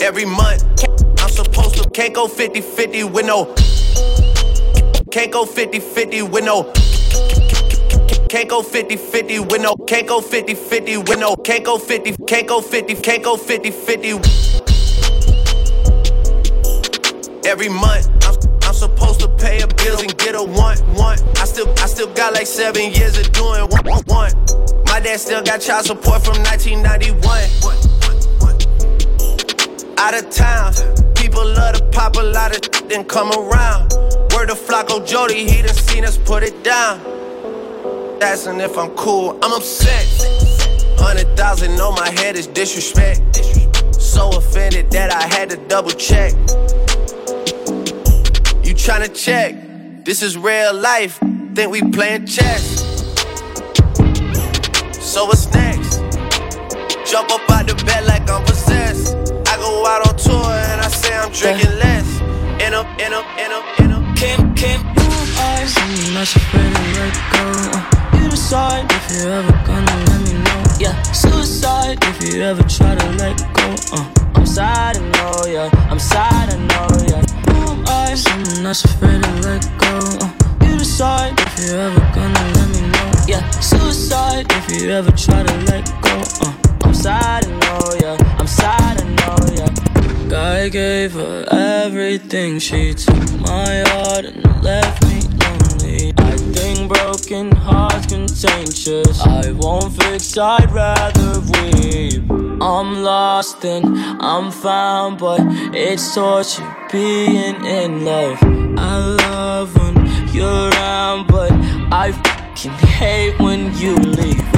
Every 0.00 0.24
month, 0.24 0.64
I'm 1.20 1.30
supposed 1.30 1.76
to. 1.82 1.88
Can't 1.90 2.14
go 2.14 2.26
50 2.26 2.60
50 2.60 3.04
with 3.04 3.26
no. 3.26 3.54
Can't 5.10 5.32
go 5.32 5.46
50 5.46 5.80
50 5.80 6.22
with 6.22 6.44
no. 6.44 6.72
Can't 8.28 8.48
go 8.48 8.62
50 8.62 8.96
50 8.96 9.38
with 9.40 9.62
no. 9.62 9.74
Can't 9.86 10.06
go 10.06 10.20
50 10.20 10.54
50 10.54 10.96
with 10.98 11.18
no. 11.18 11.34
Can't 11.36 11.64
go 11.64 11.78
50. 11.78 12.14
Can't 12.26 12.46
go 12.46 12.60
50. 12.60 12.94
Can't 12.96 13.24
go 13.24 13.36
50 13.36 13.70
50. 13.70 14.47
Every 17.48 17.70
month, 17.70 18.10
I'm, 18.26 18.34
I'm 18.62 18.74
supposed 18.74 19.20
to 19.20 19.28
pay 19.38 19.62
a 19.62 19.66
bills 19.66 20.02
and 20.02 20.14
get 20.18 20.34
a 20.34 20.44
one 20.44 20.76
one. 20.94 21.18
I 21.38 21.46
still 21.46 21.66
I 21.78 21.86
still 21.86 22.12
got 22.12 22.34
like 22.34 22.46
seven 22.46 22.92
years 22.92 23.16
of 23.16 23.32
doing 23.32 23.62
one 23.70 24.02
one. 24.04 24.32
My 24.84 25.00
dad 25.00 25.18
still 25.18 25.42
got 25.42 25.62
child 25.62 25.86
support 25.86 26.22
from 26.22 26.36
1991. 26.44 27.24
Out 29.96 30.12
of 30.12 30.28
town, 30.28 30.74
people 31.14 31.42
love 31.42 31.76
to 31.78 31.84
pop 31.90 32.16
a 32.16 32.22
lot 32.22 32.54
of 32.54 32.60
then 32.86 33.06
come 33.06 33.32
around. 33.32 33.94
Word 34.34 34.50
of 34.50 34.58
Flacco 34.58 35.00
Jody, 35.06 35.48
he 35.48 35.62
done 35.62 35.74
seen 35.74 36.04
us 36.04 36.18
put 36.18 36.42
it 36.42 36.62
down. 36.62 37.00
Asking 38.20 38.60
if 38.60 38.76
I'm 38.76 38.90
cool, 38.90 39.38
I'm 39.42 39.54
upset. 39.54 40.04
Hundred 40.98 41.34
thousand 41.34 41.80
on 41.80 41.94
my 41.94 42.10
head 42.10 42.36
is 42.36 42.46
disrespect. 42.46 43.36
So 43.94 44.28
offended 44.36 44.90
that 44.90 45.10
I 45.14 45.26
had 45.34 45.48
to 45.48 45.56
double 45.56 45.92
check. 45.92 46.34
Tryna 48.78 49.14
check? 49.14 49.54
This 50.04 50.22
is 50.22 50.38
real 50.38 50.74
life. 50.74 51.18
Think 51.54 51.70
we 51.70 51.82
playing 51.82 52.26
chess. 52.26 52.80
So 55.00 55.24
what's 55.26 55.46
next? 55.52 55.98
Jump 57.10 57.30
up 57.30 57.50
out 57.50 57.66
the 57.66 57.74
bed 57.84 58.06
like 58.06 58.28
I'm 58.30 58.44
possessed. 58.44 59.16
I 59.48 59.56
go 59.56 59.86
out 59.86 60.08
on 60.08 60.16
tour 60.16 60.52
and 60.70 60.80
I 60.80 60.88
say 60.88 61.14
I'm 61.14 61.32
drinking 61.32 61.78
less. 61.78 62.20
In 62.64 62.74
a, 62.74 62.80
in 63.04 63.12
a, 63.12 63.20
in 63.44 63.52
a, 63.52 63.82
in 63.82 63.90
a. 63.92 63.98
Kym, 64.18 64.54
Kym. 64.56 64.80
I'm 65.40 66.14
not 66.14 66.34
afraid 66.34 66.74
to 66.74 66.82
let 66.98 67.14
go. 67.32 68.18
You 68.18 68.28
decide 68.30 68.90
if 68.90 69.04
you're 69.12 69.30
ever 69.30 69.52
gonna 69.64 70.04
let 70.06 70.20
me 70.26 70.32
know. 70.42 70.47
Yeah, 70.78 71.02
suicide 71.10 71.98
if 72.02 72.22
you 72.22 72.40
ever 72.40 72.62
try 72.62 72.94
to 72.94 73.10
let 73.18 73.36
go. 73.52 73.74
Uh, 73.92 74.08
I'm 74.36 74.46
sad, 74.46 74.96
I 74.96 75.00
know, 75.00 75.44
yeah. 75.46 75.88
I'm 75.90 75.98
sad, 75.98 76.50
I 76.50 76.56
know, 76.56 76.88
yeah. 77.08 77.22
Boom 77.46 77.84
eyes. 77.88 78.24
I'm 78.28 78.62
not 78.62 78.84
afraid 78.84 79.20
to 79.24 79.30
let 79.42 79.62
go. 79.76 79.98
Uh, 80.20 80.30
you 80.64 80.78
decide 80.78 81.34
if 81.40 81.66
you're 81.66 81.80
ever 81.80 81.98
gonna 82.14 82.52
let 82.54 82.68
me 82.68 82.88
know. 82.92 83.12
Yeah, 83.26 83.50
suicide 83.58 84.46
if 84.50 84.70
you 84.70 84.90
ever 84.90 85.10
try 85.10 85.42
to 85.42 85.56
let 85.66 85.84
go. 86.00 86.22
Uh, 86.42 86.54
I'm 86.82 86.94
sad, 86.94 87.44
I 87.44 87.50
know, 87.50 87.94
yeah. 88.00 88.36
I'm 88.38 88.46
sad, 88.46 89.02
I 89.02 89.04
know, 89.18 89.36
yeah. 89.56 90.28
God 90.28 90.70
gave 90.70 91.14
her 91.14 91.44
everything. 91.50 92.60
She 92.60 92.94
took 92.94 93.32
my 93.40 93.82
heart 93.88 94.26
and 94.26 94.62
left 94.62 95.04
me 95.04 95.37
I 96.18 96.36
think 96.54 96.92
broken 96.92 97.50
hearts 97.52 98.06
contagious. 98.06 99.20
I 99.20 99.52
won't 99.52 99.92
fix, 100.00 100.36
I'd 100.38 100.70
rather 100.70 101.40
weep. 101.52 102.22
I'm 102.60 103.02
lost 103.02 103.64
and 103.64 103.86
I'm 104.20 104.50
found, 104.50 105.18
but 105.18 105.40
it's 105.74 106.14
torture 106.14 106.76
being 106.92 107.64
in 107.64 108.04
love. 108.04 108.38
I 108.76 108.96
love 109.26 109.76
when 109.76 109.94
you're 110.34 110.70
around, 110.70 111.26
but 111.28 111.52
I 111.92 112.12
fucking 112.12 112.72
hate 112.98 113.38
when 113.38 113.76
you 113.78 113.96
leave. 113.96 114.48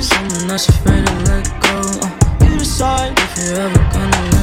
I'm 0.00 0.46
not 0.46 0.68
afraid 0.68 1.06
to 1.06 1.14
let 1.28 1.46
go. 1.60 2.46
You 2.46 2.58
decide 2.58 3.18
if 3.18 3.36
you're 3.36 3.60
ever 3.62 3.78
gonna. 3.92 4.37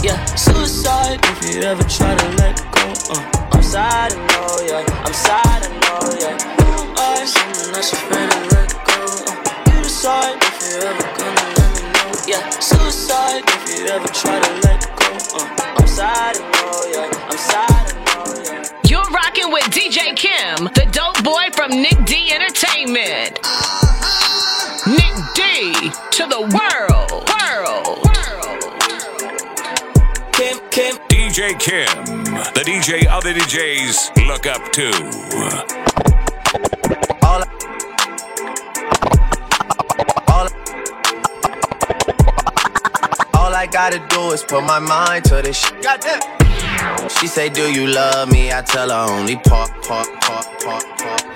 Yeah, 0.00 0.24
suicide 0.36 1.18
if 1.24 1.54
you 1.54 1.62
ever 1.62 1.82
try 1.82 2.14
to 2.14 2.28
let 2.36 2.56
go. 2.70 2.86
Uh, 3.10 3.48
I'm 3.50 3.62
sad, 3.62 4.12
I 4.12 4.16
know, 4.30 4.62
yeah. 4.64 5.02
I'm 5.04 5.12
sad, 5.12 5.66
I 5.66 5.74
know, 5.74 6.14
yeah. 6.20 6.38
I'm 6.38 7.72
not 7.72 7.92
afraid 7.92 8.30
to 8.30 8.38
let 8.54 8.70
go. 8.86 8.94
Uh, 9.26 9.74
you 9.74 9.82
decide 9.82 10.38
if 10.40 10.54
you're 10.70 10.86
ever 10.86 11.02
gonna 11.18 11.46
let 11.58 11.70
me 11.74 11.82
know. 11.90 12.14
Yeah, 12.30 12.48
suicide 12.60 13.42
if 13.44 13.62
you 13.74 13.86
ever 13.88 14.06
try 14.08 14.38
to 14.38 14.52
let 14.68 14.86
go. 14.94 15.10
Uh, 15.34 15.74
I'm 15.78 15.88
sad, 15.88 16.36
I 16.36 16.46
know, 16.46 16.78
yeah. 16.94 17.28
I'm 17.28 17.38
sad, 17.38 17.84
I 17.90 17.98
know, 18.06 18.30
yeah. 18.44 18.70
You're 18.84 19.10
rocking 19.10 19.50
with 19.50 19.64
DJ 19.64 20.14
Kym, 20.14 20.72
the 20.74 20.86
dope 20.92 21.24
boy 21.24 21.50
from 21.56 21.72
NickDee 21.72 22.30
Entertainment. 22.30 23.40
Nick 24.86 25.14
D 25.34 25.90
to 26.12 26.26
the 26.30 26.40
world. 26.54 27.28
World. 27.28 27.97
Kym, 30.70 30.96
Kym. 31.08 31.28
DJ 31.28 31.52
Kym, 31.58 32.04
the 32.54 32.60
DJ 32.60 33.06
other 33.08 33.32
DJs 33.32 34.26
look 34.26 34.46
up 34.46 34.72
to. 34.72 34.90
All, 37.22 37.42
all, 40.28 40.48
all 43.34 43.54
I 43.54 43.66
gotta 43.70 43.98
do 44.08 44.32
is 44.32 44.42
put 44.42 44.62
my 44.64 44.78
mind 44.78 45.24
to 45.26 45.42
this 45.42 45.58
shit. 45.58 45.82
Goddamn. 45.82 46.20
She 47.08 47.26
say, 47.26 47.48
Do 47.48 47.70
you 47.72 47.86
love 47.86 48.30
me? 48.30 48.52
I 48.52 48.62
tell 48.62 48.90
her 48.90 49.12
only 49.12 49.36
part, 49.36 49.70
part, 49.82 50.08
part, 50.20 50.46
part, 50.60 50.84
part. 50.98 51.28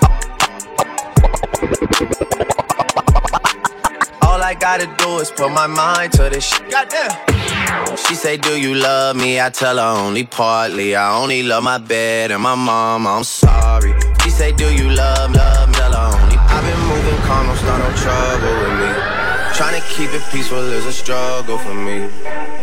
All 4.21 4.41
I 4.41 4.55
gotta 4.59 4.87
do 4.97 5.19
is 5.19 5.31
put 5.31 5.51
my 5.51 5.67
mind 5.67 6.11
to 6.13 6.29
this 6.29 6.45
shit. 6.45 6.69
Goddamn. 6.69 7.62
She 8.07 8.15
say, 8.15 8.37
Do 8.37 8.59
you 8.59 8.75
love 8.75 9.15
me? 9.15 9.39
I 9.39 9.49
tell 9.49 9.77
her 9.77 10.05
only 10.05 10.25
partly. 10.25 10.95
I 10.95 11.15
only 11.21 11.43
love 11.43 11.63
my 11.63 11.77
bed 11.77 12.31
and 12.31 12.41
my 12.41 12.55
mom. 12.55 13.07
I'm 13.07 13.23
sorry. 13.23 13.93
She 14.21 14.29
say, 14.29 14.51
Do 14.51 14.73
you 14.73 14.89
love, 14.89 15.31
love, 15.33 15.71
tell 15.73 15.93
her 15.93 16.17
only. 16.17 16.37
I've 16.37 16.63
been 16.63 16.79
moving 16.87 17.19
calm, 17.27 17.47
don't 17.47 17.57
start 17.57 17.79
no 17.79 17.89
trouble 18.03 18.53
with 18.61 18.79
me. 18.81 19.23
Trying 19.55 19.79
to 19.79 19.87
keep 19.87 20.09
it 20.13 20.23
peaceful 20.31 20.57
is 20.57 20.85
a 20.85 20.91
struggle 20.91 21.57
for 21.57 21.73
me. 21.73 22.09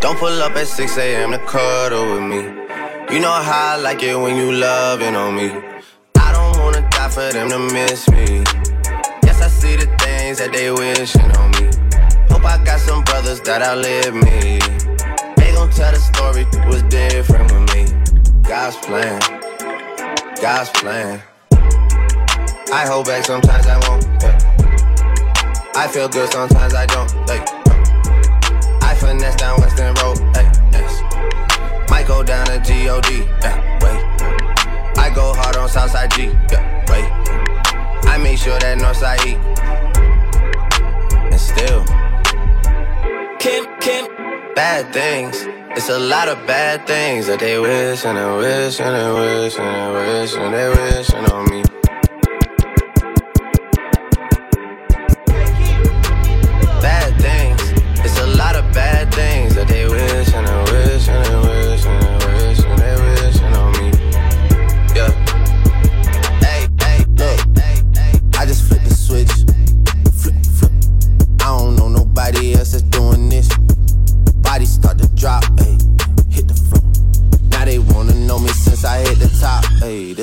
Don't 0.00 0.18
pull 0.18 0.42
up 0.42 0.56
at 0.56 0.66
6 0.66 0.98
a.m. 0.98 1.30
to 1.32 1.38
cuddle 1.38 2.14
with 2.14 2.22
me. 2.22 2.42
You 3.14 3.20
know 3.20 3.32
how 3.32 3.74
I 3.74 3.76
like 3.76 4.02
it 4.02 4.16
when 4.16 4.36
you 4.36 4.52
loving 4.52 5.14
on 5.14 5.36
me. 5.36 5.50
I 6.16 6.32
don't 6.32 6.58
wanna 6.58 6.88
die 6.90 7.08
for 7.08 7.32
them 7.32 7.48
to 7.50 7.58
miss 7.58 8.08
me. 8.10 8.42
Yes, 9.24 9.40
I 9.40 9.48
see 9.48 9.76
the 9.76 9.86
things 9.98 10.38
that 10.38 10.50
they 10.52 10.70
wishing 10.70 11.30
on 11.36 11.50
me. 11.52 11.70
Hope 12.30 12.44
I 12.44 12.62
got 12.64 12.80
some 12.80 13.04
brothers 13.04 13.40
that 13.42 13.62
outlive 13.62 14.14
me. 14.14 14.58
Story 16.20 16.44
was 16.68 16.82
different 16.82 17.50
with 17.50 17.74
me. 17.74 17.82
God's 18.42 18.76
plan, 18.76 19.20
God's 20.42 20.68
plan. 20.68 21.22
I 22.70 22.84
hold 22.86 23.06
back 23.06 23.24
sometimes 23.24 23.66
I 23.66 23.78
won't. 23.88 24.04
Yeah. 24.22 25.72
I 25.74 25.88
feel 25.88 26.10
good 26.10 26.30
sometimes 26.30 26.74
I 26.74 26.84
don't. 26.84 27.10
Like, 27.26 27.48
I 28.82 28.94
finesse 28.96 29.36
down 29.36 29.62
Weston 29.62 29.94
Road. 29.94 30.18
Like, 30.36 30.52
yes. 30.74 31.00
Might 31.88 32.06
go 32.06 32.22
down 32.22 32.44
to 32.48 32.58
God. 32.58 33.06
Yeah, 33.42 33.56
wait. 33.80 34.98
I 34.98 35.10
go 35.14 35.32
hard 35.32 35.56
on 35.56 35.70
Southside 35.70 36.10
G. 36.10 36.24
Yeah, 36.52 36.84
wait. 36.90 37.08
I 38.10 38.18
make 38.18 38.36
sure 38.36 38.58
that 38.58 38.76
Northside 38.76 39.24
E. 39.24 39.36
And 41.32 41.40
still, 41.40 41.82
Kym, 43.40 43.64
Kym, 43.80 44.54
bad 44.54 44.92
things. 44.92 45.59
It's 45.72 45.88
a 45.88 45.98
lot 46.00 46.28
of 46.28 46.46
bad 46.48 46.84
things 46.84 47.28
that 47.28 47.38
they 47.38 47.56
wish 47.56 48.04
and 48.04 48.18
they 48.18 48.36
wish 48.36 48.80
and 48.80 48.92
they 48.96 49.12
wish 49.20 49.56
and 49.56 49.68
they 49.68 50.20
wish 50.20 50.34
and 50.34 50.52
they 50.52 50.68
wish 50.68 51.10
on 51.30 51.48
me. 51.48 51.79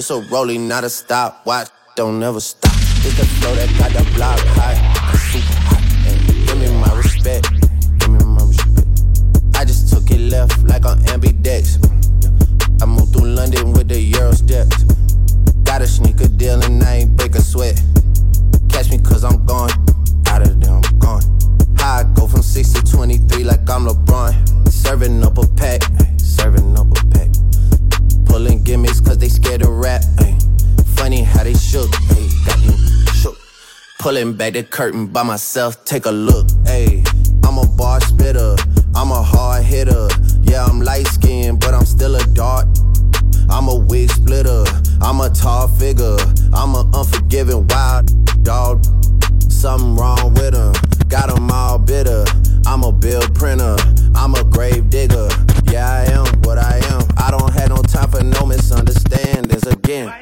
This 0.07 0.17
a 0.17 0.21
rolling, 0.31 0.69
not 0.69 0.85
a 0.85 0.89
stop. 0.89 1.45
Watch, 1.45 1.67
don't 1.97 2.17
never 2.17 2.39
stop. 2.39 2.71
This 3.03 3.17
the 3.17 3.25
flow 3.25 3.53
that 3.55 3.67
got 3.77 3.91
the 3.91 4.09
block 4.15 4.39
hot. 4.55 4.77
Super 5.19 5.59
hot. 5.67 5.81
Hey, 6.07 6.45
give 6.45 6.57
me 6.57 6.71
my 6.79 6.95
respect. 6.95 7.51
Give 7.99 8.11
me 8.11 8.23
my 8.23 8.41
respect. 8.45 8.87
I 9.57 9.65
just 9.65 9.91
took 9.91 10.09
it 10.09 10.31
left 10.31 10.63
like 10.63 10.85
on 10.85 10.99
ambidex. 11.11 11.75
I 12.81 12.85
moved 12.85 13.11
through 13.11 13.31
London 13.31 13.73
with 13.73 13.89
the 13.89 13.99
Euro 13.99 14.31
steps. 14.31 14.83
Got 15.65 15.81
a 15.81 15.87
sneaker 15.87 16.29
deal 16.29 16.63
and 16.63 16.81
I 16.83 17.03
ain't 17.03 17.17
break 17.17 17.35
a 17.35 17.41
sweat. 17.41 17.75
Catch 18.69 18.91
me 18.91 18.99
cause 18.99 19.25
I'm 19.25 19.45
gone. 19.45 19.71
Out 20.27 20.41
of 20.41 20.61
there, 20.61 20.71
I'm 20.71 20.99
gone. 20.99 21.23
I 21.79 22.05
go 22.15 22.27
from 22.27 22.43
6 22.43 22.71
to 22.71 22.81
23 22.81 23.43
like 23.43 23.69
I'm 23.69 23.85
LeBron. 23.85 24.71
Serving 24.71 25.21
up 25.25 25.37
a 25.37 25.45
pack, 25.45 25.81
serving 26.17 26.77
up 26.79 26.87
a 26.91 27.05
pack. 27.07 27.27
Pulling 34.07 34.35
back 34.35 34.53
the 34.53 34.63
curtain 34.63 35.07
by 35.07 35.21
myself, 35.21 35.83
take 35.83 36.05
a 36.05 36.11
look. 36.11 36.47
Hey, 36.65 37.03
I'm 37.43 37.57
a 37.57 37.67
bar 37.67 37.99
spitter, 37.99 38.55
I'm 38.95 39.11
a 39.11 39.21
hard 39.21 39.65
hitter. 39.65 40.07
Yeah, 40.43 40.63
I'm 40.63 40.79
light 40.79 41.07
skinned, 41.07 41.59
but 41.59 41.73
I'm 41.73 41.83
still 41.83 42.15
a 42.15 42.23
dart. 42.27 42.67
I'm 43.49 43.67
a 43.67 43.75
wig 43.75 44.09
splitter, 44.09 44.63
I'm 45.01 45.19
a 45.19 45.29
tall 45.29 45.67
figure. 45.67 46.15
I'm 46.53 46.73
an 46.75 46.89
unforgiving 46.95 47.67
wild 47.67 48.43
dog. 48.45 48.85
Something 49.51 49.97
wrong 49.97 50.33
with 50.35 50.55
him, 50.55 50.71
got 51.09 51.29
him 51.29 51.51
all 51.51 51.77
bitter. 51.77 52.23
I'm 52.65 52.85
a 52.85 52.93
bill 52.93 53.27
printer, 53.35 53.75
I'm 54.15 54.35
a 54.35 54.43
grave 54.45 54.89
digger. 54.89 55.27
Yeah, 55.69 55.85
I 55.85 56.11
am 56.13 56.25
what 56.43 56.57
I 56.57 56.79
am. 56.93 57.03
I 57.17 57.29
don't 57.29 57.51
have 57.55 57.71
no 57.71 57.81
time 57.81 58.09
for 58.09 58.23
no 58.23 58.45
misunderstandings 58.45 59.67
again. 59.67 60.13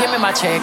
Give 0.00 0.10
me 0.10 0.18
my 0.18 0.32
check. 0.32 0.60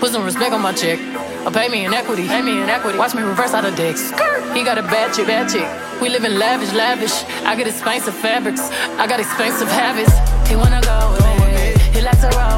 Put 0.00 0.10
some 0.10 0.24
respect 0.24 0.52
on 0.52 0.62
my 0.62 0.72
check. 0.72 1.27
Or 1.48 1.50
pay 1.50 1.70
me 1.70 1.86
in 1.86 1.94
equity. 1.94 2.28
Pay 2.28 2.42
me 2.42 2.60
in 2.60 2.68
equity. 2.68 2.98
Watch 2.98 3.14
me 3.14 3.22
reverse 3.22 3.54
out 3.54 3.64
of 3.64 3.74
dicks. 3.74 4.10
He 4.52 4.62
got 4.64 4.76
a 4.76 4.82
bad 4.82 5.14
chick, 5.14 5.28
bad 5.28 5.48
chick. 5.48 5.64
We 5.98 6.10
live 6.10 6.24
in 6.24 6.38
lavish, 6.38 6.74
lavish. 6.74 7.24
I 7.48 7.56
get 7.56 7.66
expensive 7.66 8.12
fabrics. 8.12 8.60
I 9.00 9.06
got 9.06 9.18
expensive 9.18 9.68
habits. 9.68 10.12
He 10.46 10.56
wanna 10.56 10.82
go 10.82 10.98
with 11.12 11.24
me. 11.24 11.72
He 11.94 12.04
likes 12.04 12.20
to 12.20 12.28
roll 12.36 12.57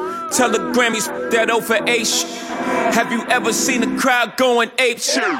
Tell 0.31 0.49
the 0.49 0.59
Grammys 0.71 1.07
that 1.31 1.49
over 1.51 1.75
H. 1.87 2.23
Have 2.95 3.11
you 3.11 3.21
ever 3.27 3.51
seen 3.51 3.83
a 3.83 3.99
crowd 3.99 4.37
going 4.37 4.71
ape 4.79 4.99
shit? 4.99 5.23
I 5.23 5.35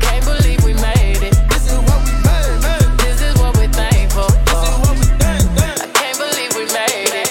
can't 0.00 0.24
believe 0.24 0.64
we 0.64 0.74
made 0.74 1.22
it. 1.22 1.34
This 1.48 1.70
is 1.70 1.78
what 1.78 2.02
we 2.02 2.10
made, 2.26 2.58
made. 2.60 2.98
This 2.98 3.22
is 3.22 3.38
what 3.38 3.56
we're 3.56 3.70
thankful 3.70 4.28
for. 4.50 4.66
This 4.66 4.66
is 4.66 4.82
what 4.82 4.98
we 4.98 5.06
think, 5.06 5.46
think. 5.54 5.78
I 5.78 5.86
can't 5.94 6.18
believe 6.18 6.52
we 6.58 6.66
made 6.74 7.14
it. 7.22 7.30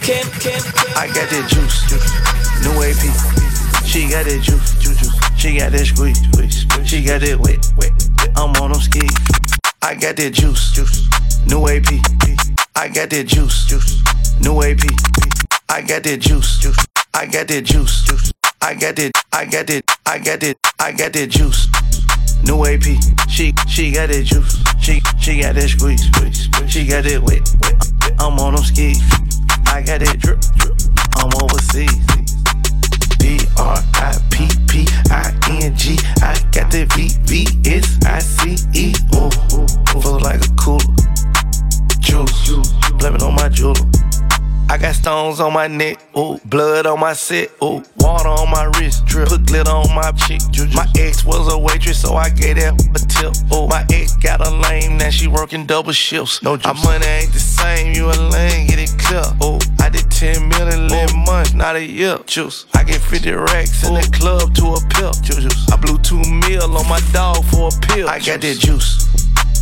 Kym, 0.00 0.24
Kym, 0.40 0.64
I 0.96 1.06
got 1.08 1.28
that 1.28 1.44
juice, 1.52 2.13
AP. 2.84 3.00
She 3.86 4.10
got 4.10 4.26
that 4.26 4.40
juice, 4.42 4.76
juice, 4.76 5.00
juice. 5.00 5.40
She 5.40 5.56
got 5.56 5.72
that 5.72 5.86
squeeze. 5.86 6.20
She 6.86 7.02
got 7.02 7.22
that 7.22 7.40
wet, 7.40 7.64
wet. 7.80 7.92
I'm 8.36 8.52
on 8.60 8.72
them 8.72 8.80
skis. 8.80 9.08
I 9.80 9.94
got 9.94 10.16
that 10.16 10.34
juice, 10.34 10.72
juice. 10.72 11.08
New 11.46 11.64
AP. 11.64 11.88
I 12.76 12.88
got 12.88 13.08
that 13.08 13.24
juice, 13.24 13.64
juice. 13.64 14.04
New 14.40 14.60
AP. 14.60 14.84
I 15.70 15.80
got 15.80 16.02
that 16.02 16.20
juice, 16.20 16.58
juice. 16.58 16.76
I 17.14 17.24
got 17.24 17.48
that 17.48 17.64
juice, 17.64 18.04
juice. 18.04 18.30
I 18.60 18.74
got 18.74 18.96
that, 18.96 19.12
I 19.32 19.46
got 19.46 19.66
that, 19.68 19.82
I 20.04 20.18
got 20.18 20.40
that, 20.40 20.56
I 20.78 20.92
got 20.92 21.12
that 21.14 21.30
juice. 21.30 21.68
New 22.44 22.66
AP. 22.66 22.84
She, 23.30 23.54
she 23.66 23.92
got 23.92 24.10
that 24.10 24.24
juice. 24.28 24.60
She, 24.84 25.00
she 25.18 25.40
got 25.40 25.54
that 25.54 25.70
squeeze, 25.70 26.04
squeeze, 26.04 26.52
squeeze. 26.52 26.70
She 26.70 26.86
got 26.86 27.04
that 27.04 27.22
wet, 27.22 27.48
wet. 27.64 28.20
I'm 28.20 28.38
on 28.38 28.56
them 28.56 28.64
skis. 28.64 29.00
I 29.72 29.80
got 29.80 30.00
that 30.00 30.20
drip, 30.20 30.40
drip. 30.60 30.76
I'm 31.16 31.32
overseas. 31.40 32.33
D 33.24 33.38
R 33.56 33.78
I 33.94 34.18
P 34.30 34.46
P 34.68 34.84
I 35.10 35.32
N 35.48 35.74
G. 35.74 35.96
I 36.20 36.36
got 36.52 36.70
that 36.72 36.92
V 36.92 37.08
V 37.24 37.46
S 37.64 37.98
I 38.04 38.18
C 38.18 38.54
E. 38.74 38.92
Ooh, 39.16 39.30
feel 40.02 40.20
like 40.20 40.44
a 40.44 40.52
cooler. 40.60 40.84
Juice, 42.00 42.68
blame 42.98 43.14
it 43.14 43.22
on 43.22 43.34
my 43.34 43.48
jeweler. 43.48 44.03
I 44.70 44.78
got 44.78 44.94
stones 44.94 45.40
on 45.40 45.52
my 45.52 45.68
neck, 45.68 45.98
ooh, 46.16 46.38
blood 46.46 46.86
on 46.86 46.98
my 46.98 47.12
set, 47.12 47.50
ooh, 47.62 47.82
water 47.98 48.28
on 48.28 48.50
my 48.50 48.64
wrist, 48.76 49.04
drip, 49.04 49.28
put 49.28 49.46
glitter 49.46 49.70
on 49.70 49.94
my 49.94 50.10
cheek. 50.12 50.40
My 50.74 50.86
ex 50.98 51.24
was 51.24 51.52
a 51.52 51.58
waitress, 51.58 52.00
so 52.00 52.14
I 52.14 52.30
gave 52.30 52.56
that 52.56 52.72
a 52.72 53.06
tip. 53.06 53.34
Ooh, 53.52 53.68
my 53.68 53.86
ex 53.92 54.16
got 54.16 54.44
a 54.44 54.50
lame, 54.50 54.96
now 54.96 55.10
she 55.10 55.28
working 55.28 55.66
double 55.66 55.92
shifts. 55.92 56.42
No 56.42 56.56
juice. 56.56 56.66
My 56.66 56.82
money 56.82 57.06
ain't 57.06 57.32
the 57.32 57.38
same, 57.38 57.94
you 57.94 58.06
a 58.06 58.16
lame, 58.30 58.66
get 58.66 58.78
it 58.78 58.90
clear. 58.98 59.22
Ooh, 59.44 59.58
I 59.80 59.90
did 59.90 60.10
10 60.10 60.48
million 60.48 60.90
in 60.92 61.24
months, 61.24 61.52
not 61.54 61.76
a 61.76 61.84
year. 61.84 62.18
Juice, 62.26 62.66
I 62.74 62.84
get 62.84 63.00
50 63.00 63.32
racks 63.32 63.86
in 63.86 63.94
the 63.94 64.08
club 64.18 64.54
to 64.56 64.74
a 64.74 64.80
pill. 64.94 65.12
Juice, 65.22 65.70
I 65.70 65.76
blew 65.76 65.98
two 65.98 66.18
mil 66.48 66.64
on 66.64 66.88
my 66.88 67.00
dog 67.12 67.44
for 67.44 67.68
a 67.68 67.86
pill. 67.86 68.08
I 68.08 68.18
got 68.18 68.40
that 68.40 68.58
juice, 68.58 69.06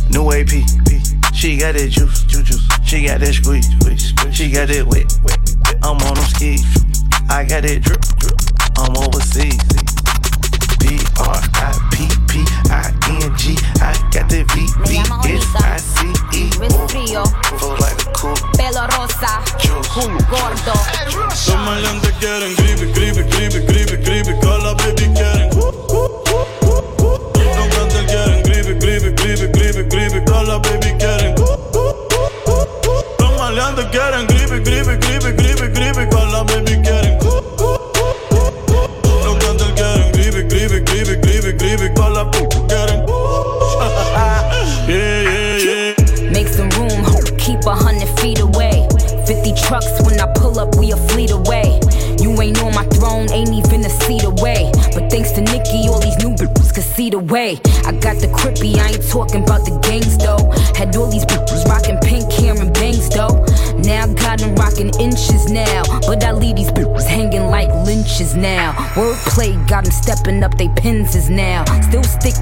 new 0.09 0.31
AP. 0.31 0.63
She 1.35 1.57
got 1.57 1.73
that 1.73 1.89
juice, 1.89 2.23
juice, 2.23 2.47
juice. 2.47 2.62
She 2.93 3.07
got 3.07 3.21
that 3.21 3.33
squeeze, 3.33 3.65
squeeze, 3.73 4.13
squeeze. 4.13 4.35
She 4.37 4.51
got 4.53 4.67
that 4.69 4.85
wet, 4.85 5.09
wet, 5.25 5.41
wet. 5.65 5.81
I'm 5.81 5.97
on 6.05 6.13
them 6.13 6.29
skis. 6.29 6.61
I 7.25 7.41
got 7.41 7.65
that 7.65 7.81
drip, 7.81 8.05
drip. 8.21 8.37
I'm 8.77 8.93
overseas. 8.93 9.57
B 10.77 11.01
R 11.17 11.41
I 11.57 11.73
P 11.89 12.05
P 12.29 12.45
I 12.69 12.93
N 13.17 13.33
G. 13.33 13.57
I 13.81 13.97
got 14.13 14.29
that 14.29 14.45
V 14.45 14.69
V 14.85 15.01
S 15.01 15.41
I 15.57 15.81
C 15.81 16.05
E. 16.37 16.53
frío, 16.85 17.25
Feel 17.57 17.73
like 17.81 17.97
a 17.97 18.13
cool 18.13 18.37
pelo 18.61 18.85
rosa, 18.93 19.41
gordo. 20.29 20.77
Los 21.33 21.49
maleantes 21.65 22.13
quieren 22.21 22.53
creepy, 22.53 22.93
creepy, 22.93 23.25
creepy, 23.25 23.65
creepy, 23.65 23.97
creepy, 24.05 24.12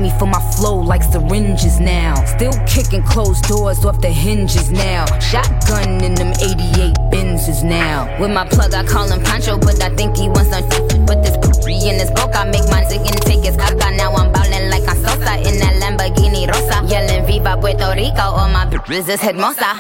me 0.02 0.12
for 0.18 0.26
my 0.26 0.42
flow 0.56 0.76
like 0.76 1.04
syringes 1.04 1.80
now. 1.80 2.16
Still 2.26 2.54
kicking 2.66 3.04
closed 3.04 3.44
doors 3.46 3.86
off 3.86 4.02
the 4.02 4.10
hinges 4.10 4.72
now. 4.72 5.06
Shotgun 5.20 6.04
in 6.04 6.16
them 6.16 6.34
88 6.42 6.96
Benzes 7.14 7.64
now. 7.64 8.10
With 8.20 8.32
my 8.32 8.48
plug, 8.48 8.74
I 8.74 8.84
call 8.84 9.08
him 9.12 9.24
Pancho, 9.24 9.58
but 9.60 9.82
I 9.82 9.90
think 9.96 10.18
he 10.18 10.28
wants 10.28 10.50
some 10.50 10.68
Put 11.06 11.24
this 11.24 11.38
pre 11.64 11.76
in 11.76 12.00
his 12.00 12.10
book, 12.12 12.36
I 12.36 12.46
make 12.46 12.68
my 12.70 12.84
zig 12.86 13.02
and 13.02 13.22
take 13.22 13.44
his 13.46 13.56
caca. 13.56 13.96
Now 13.96 14.14
I'm 14.14 14.32
ballin' 14.32 14.70
like 14.70 14.84
a 14.84 14.96
Sosa 14.96 15.38
in 15.48 15.60
that 15.60 15.76
Lamborghini 15.82 16.48
Rosa. 16.48 16.86
Yelling 16.88 17.26
Viva 17.26 17.58
Puerto 17.58 17.94
Rico, 17.96 18.22
all 18.22 18.50
my 18.50 18.66
bitches 18.66 19.08
is 19.08 19.22
hermosa. 19.22 19.80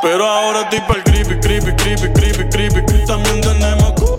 Pero 0.00 0.24
ahora 0.24 0.62
estoy 0.62 0.80
pa'l 0.86 1.02
gripe, 1.02 1.34
gripe, 1.40 1.74
gripe, 1.76 2.08
gripe, 2.14 2.48
gripe, 2.50 2.82
gripe. 2.86 3.06
También 3.06 3.40
tenemos 3.40 4.17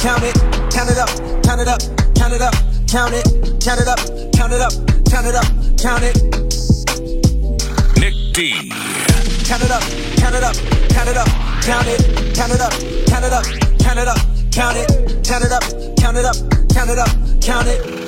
count 0.00 0.22
it, 0.22 0.34
count 0.72 0.88
it 0.88 0.96
up, 0.96 1.08
count 1.44 1.60
it 1.60 1.68
up, 1.68 1.78
count 2.14 2.32
it 2.32 2.40
up, 2.40 2.54
count 2.88 3.12
it, 3.12 3.60
count 3.60 3.80
it 3.80 3.86
up, 3.86 3.98
count 4.32 4.52
it 4.52 4.60
up, 4.60 4.72
count 5.10 5.26
it 5.26 5.34
up, 5.34 5.44
count 5.76 6.02
it. 6.02 6.16
Nick 8.00 8.14
D. 8.32 8.72
Count 9.44 9.62
it 9.62 9.70
up, 9.70 9.82
count 10.16 10.34
it 10.34 10.42
up, 10.42 10.56
count 10.88 11.08
it 11.08 11.16
up, 11.18 11.28
count 11.62 11.86
it, 11.86 12.34
count 12.34 12.50
it 12.50 12.60
up, 12.60 12.72
count 13.08 13.24
it 13.26 13.32
up, 13.32 13.44
count 13.78 13.98
it 13.98 14.08
up, 14.08 14.18
count 14.50 14.76
it, 14.78 15.22
count 15.22 15.44
it 15.44 15.52
up, 15.52 15.62
count 15.98 16.16
it 16.16 16.24
up, 16.24 16.36
count 16.72 16.90
it 16.90 16.98
up, 16.98 17.42
count 17.42 17.68
it. 17.68 17.99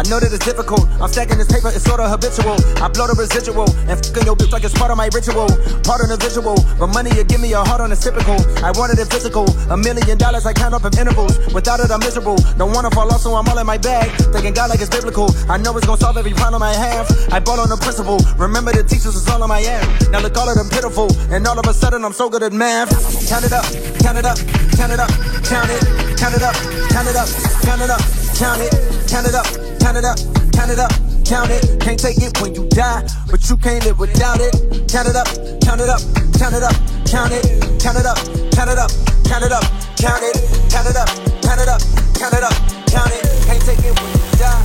I 0.00 0.02
know 0.08 0.16
that 0.16 0.32
it's 0.32 0.48
difficult. 0.48 0.88
I'm 0.96 1.12
stacking 1.12 1.36
this 1.36 1.52
paper, 1.52 1.68
it's 1.68 1.84
sorta 1.84 2.08
habitual. 2.08 2.56
I 2.80 2.88
blow 2.88 3.04
the 3.04 3.12
residual 3.12 3.68
and 3.84 4.00
fucking 4.00 4.24
your 4.24 4.32
bitch 4.32 4.48
like 4.48 4.64
it's 4.64 4.72
part 4.72 4.88
of 4.88 4.96
my 4.96 5.12
ritual. 5.12 5.44
Part 5.84 6.00
of 6.00 6.08
the 6.08 6.16
visual, 6.16 6.56
but 6.80 6.88
money 6.88 7.12
you 7.12 7.20
give 7.20 7.36
me 7.36 7.52
a 7.52 7.60
heart 7.60 7.84
on 7.84 7.92
it's 7.92 8.00
typical. 8.00 8.40
I 8.64 8.72
wanted 8.72 8.96
it 8.96 9.12
physical. 9.12 9.44
A 9.68 9.76
million 9.76 10.16
dollars 10.16 10.48
I 10.48 10.56
count 10.56 10.72
up 10.72 10.88
in 10.88 10.96
intervals. 10.96 11.36
Without 11.52 11.84
it, 11.84 11.92
I'm 11.92 12.00
miserable. 12.00 12.40
Don't 12.56 12.72
wanna 12.72 12.88
fall 12.96 13.12
off, 13.12 13.20
so 13.20 13.36
I'm 13.36 13.44
all 13.44 13.60
in 13.60 13.68
my 13.68 13.76
bag. 13.76 14.08
Thinking 14.32 14.56
God 14.56 14.72
like 14.72 14.80
it's 14.80 14.88
biblical. 14.88 15.28
I 15.52 15.60
know 15.60 15.76
it's 15.76 15.84
gonna 15.84 16.00
solve 16.00 16.16
every 16.16 16.32
problem 16.32 16.64
I 16.64 16.72
have. 16.72 17.04
I 17.28 17.36
bought 17.36 17.60
on 17.60 17.68
the 17.68 17.76
principle. 17.76 18.24
Remember 18.40 18.72
the 18.72 18.80
teachers 18.80 19.12
is 19.12 19.28
all 19.28 19.44
on 19.44 19.52
my 19.52 19.60
ass. 19.60 19.84
Now 20.08 20.24
look 20.24 20.32
all 20.40 20.48
of 20.48 20.56
them 20.56 20.72
pitiful, 20.72 21.12
and 21.28 21.44
all 21.44 21.60
of 21.60 21.68
a 21.68 21.76
sudden 21.76 22.08
I'm 22.08 22.16
so 22.16 22.32
good 22.32 22.40
at 22.40 22.56
math. 22.56 22.88
Count 23.28 23.44
it 23.44 23.52
up, 23.52 23.68
count 24.00 24.16
it 24.16 24.24
up, 24.24 24.40
count 24.80 24.96
it 24.96 25.00
up, 25.04 25.12
count 25.44 25.68
it, 25.68 25.84
count 26.16 26.32
it 26.32 26.40
up, 26.40 26.56
count 26.88 27.04
it 27.04 27.20
up, 27.20 27.28
count 27.68 27.84
it 27.84 27.92
up, 27.92 28.00
count 28.40 28.64
it, 28.64 28.72
count 29.04 29.28
it 29.28 29.36
up, 29.36 29.69
count 29.80 29.96
it 29.96 30.04
up, 30.04 30.18
count 30.52 30.70
it 30.70 30.78
up, 30.78 30.92
count 31.24 31.50
it. 31.50 31.80
Can't 31.80 31.98
take 31.98 32.18
it 32.20 32.38
when 32.40 32.54
you 32.54 32.68
die, 32.68 33.02
but 33.30 33.40
you 33.48 33.56
can't 33.56 33.84
live 33.84 33.98
without 33.98 34.38
it. 34.40 34.52
Count 34.88 35.08
it 35.08 35.16
up, 35.16 35.26
count 35.64 35.80
it 35.80 35.88
up, 35.88 36.00
count 36.38 36.54
it 36.54 36.62
up, 36.62 36.76
count 37.08 37.32
it, 37.32 37.44
count 37.80 37.98
it 37.98 38.06
up, 38.06 38.18
count 38.52 38.70
it 38.70 38.78
up, 38.78 38.90
count 39.24 39.44
it 39.44 39.52
up, 39.52 39.64
count 39.96 40.22
it, 40.22 40.36
count 40.70 40.86
it 40.86 40.96
up, 40.96 41.08
count 41.42 41.60
it 41.60 41.68
up, 41.68 41.80
count 42.14 42.34
it 42.34 42.42
up, 42.44 42.54
count 42.86 43.10
it. 43.10 43.22
Can't 43.46 43.62
take 43.62 43.78
it 43.78 43.94
when 43.98 44.10
you 44.12 44.22
die. 44.38 44.62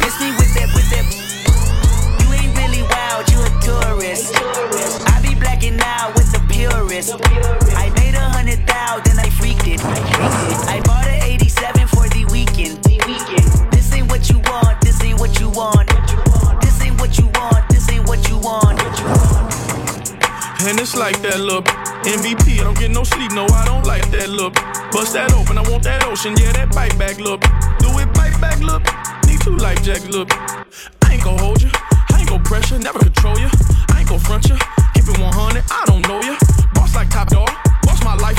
Miss 0.00 0.14
me 0.20 0.30
with 0.38 0.52
that, 0.54 0.68
with 0.72 0.88
that. 0.92 1.04
You 2.20 2.32
ain't 2.32 2.56
really 2.56 2.82
wild, 2.88 3.28
you 3.28 3.40
a 3.42 3.50
tourist. 3.60 4.32
I 5.08 5.20
be 5.22 5.34
blacking 5.34 5.78
out 5.80 6.14
with 6.14 6.32
the 6.32 6.40
purist. 6.48 7.12
I 7.76 7.90
made 7.96 8.14
a 8.14 8.28
hundred 8.30 8.66
thou, 8.66 9.00
then 9.04 9.18
I 9.18 9.28
freaked 9.30 9.66
it. 9.66 9.80
I 9.84 10.80
And 20.84 20.90
it's 20.90 21.00
like 21.00 21.22
that 21.22 21.40
look. 21.40 21.64
MVP, 22.04 22.60
I 22.60 22.64
don't 22.64 22.76
get 22.76 22.90
no 22.90 23.04
sleep, 23.04 23.32
no, 23.32 23.46
I 23.56 23.64
don't 23.64 23.86
like 23.86 24.04
that 24.10 24.28
look. 24.28 24.52
Bust 24.92 25.14
that 25.14 25.32
open, 25.32 25.56
I 25.56 25.64
want 25.70 25.82
that 25.84 26.04
ocean, 26.04 26.36
yeah, 26.36 26.52
that 26.60 26.74
bite 26.76 26.92
back 26.98 27.16
look. 27.16 27.40
Do 27.80 27.88
it 28.04 28.12
bite 28.12 28.36
back 28.38 28.60
look. 28.60 28.84
Need 29.24 29.40
two 29.40 29.56
life 29.56 29.82
jacks 29.82 30.04
look. 30.12 30.28
I 31.08 31.16
ain't 31.16 31.24
gon' 31.24 31.38
hold 31.38 31.62
you, 31.62 31.70
I 31.72 32.20
ain't 32.20 32.28
gon' 32.28 32.42
pressure, 32.44 32.78
never 32.78 32.98
control 32.98 33.38
you. 33.40 33.48
I 33.96 34.00
ain't 34.00 34.10
gon' 34.10 34.20
front 34.20 34.44
you, 34.44 34.60
keep 34.92 35.08
it 35.08 35.16
100, 35.16 35.64
I 35.72 35.84
don't 35.88 36.04
know 36.04 36.20
you. 36.20 36.36
Boss 36.76 36.94
like 36.94 37.08
top 37.08 37.32
dog, 37.32 37.48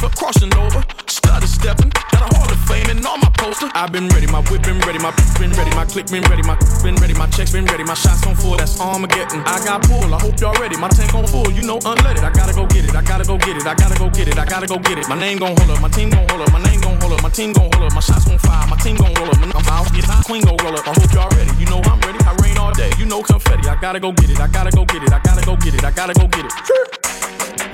life 0.02 0.16
crossing 0.16 0.54
over. 0.58 0.84
Started 1.08 1.48
stepping, 1.48 1.90
got 2.12 2.22
a 2.28 2.36
hall 2.36 2.50
of 2.50 2.60
fame 2.68 2.90
and 2.90 3.06
all 3.06 3.18
my 3.18 3.30
poster. 3.38 3.70
I've 3.74 3.92
been 3.92 4.08
ready, 4.10 4.28
my 4.28 4.42
whip 4.50 4.64
been 4.64 4.80
ready, 4.80 5.00
my 5.00 5.12
been 5.40 5.52
ready, 5.52 5.72
my 5.76 5.86
click 5.86 6.08
been 6.08 6.24
ready, 6.24 6.44
my 6.44 6.58
been 6.84 6.96
ready, 6.96 7.14
my 7.14 7.28
checks 7.28 7.52
been 7.52 7.66
ready, 7.66 7.84
my 7.84 7.94
shots 7.94 8.26
on 8.28 8.36
full, 8.36 8.58
that's 8.58 8.80
Armageddon. 8.80 9.44
I 9.46 9.64
got 9.64 9.84
pull, 9.84 10.14
I 10.14 10.20
hope 10.20 10.40
y'all 10.40 10.56
ready, 10.60 10.78
my 10.78 10.90
tank 10.90 11.14
on 11.14 11.28
full, 11.28 11.52
you 11.52 11.64
know 11.64 11.80
unleaded. 11.80 12.24
I 12.24 12.32
gotta 12.32 12.54
go 12.54 12.66
get 12.68 12.86
it, 12.86 12.96
I 12.96 13.04
gotta 13.04 13.26
go 13.26 13.38
get 13.38 13.58
it, 13.58 13.66
I 13.66 13.76
gotta 13.76 13.98
go 13.98 14.10
get 14.10 14.28
it, 14.28 14.38
I 14.38 14.46
gotta 14.46 14.68
go 14.68 14.78
get 14.80 14.98
it. 14.98 15.08
My 15.08 15.20
name 15.20 15.38
gon' 15.38 15.56
hold 15.58 15.72
up, 15.72 15.82
my 15.82 15.90
team 15.90 16.10
gon' 16.10 16.28
hold 16.30 16.42
up, 16.42 16.52
my 16.52 16.64
name 16.64 16.82
gon' 16.82 17.00
hold 17.00 17.14
up, 17.14 17.24
my 17.24 17.30
team 17.30 17.54
gon' 17.54 17.70
hold 17.72 17.86
up, 17.86 17.94
my 17.94 18.02
shots 18.02 18.26
gon' 18.26 18.40
fire, 18.40 18.68
my 18.68 18.78
team 18.78 18.96
gon' 18.96 19.14
roll 19.16 19.30
up, 19.30 19.38
I'm 19.40 19.68
out, 19.70 19.94
get 19.94 20.06
hot, 20.06 20.26
queen 20.26 20.42
gon' 20.44 20.58
roll 20.64 20.76
up. 20.76 20.88
I 20.88 20.94
hope 20.94 21.12
y'all 21.14 21.30
ready, 21.38 21.52
you 21.60 21.66
know 21.68 21.82
I'm 21.86 22.00
ready, 22.02 22.20
I 22.26 22.34
rain 22.56 22.64
all 22.64 22.74
day, 22.74 22.92
you 22.98 23.06
know 23.06 23.22
confetti. 23.22 23.68
I 23.68 23.76
gotta 23.80 24.00
go 24.00 24.12
get 24.12 24.30
it, 24.30 24.40
I 24.40 24.48
gotta 24.48 24.72
go 24.72 24.86
get 24.86 25.04
it, 25.04 25.12
I 25.14 25.20
gotta 25.20 25.46
go 25.46 25.56
get 25.58 25.74
it, 25.74 25.84
I 25.84 25.92
gotta 25.92 26.14
go 26.14 26.28
get 26.28 26.46
it. 26.46 26.54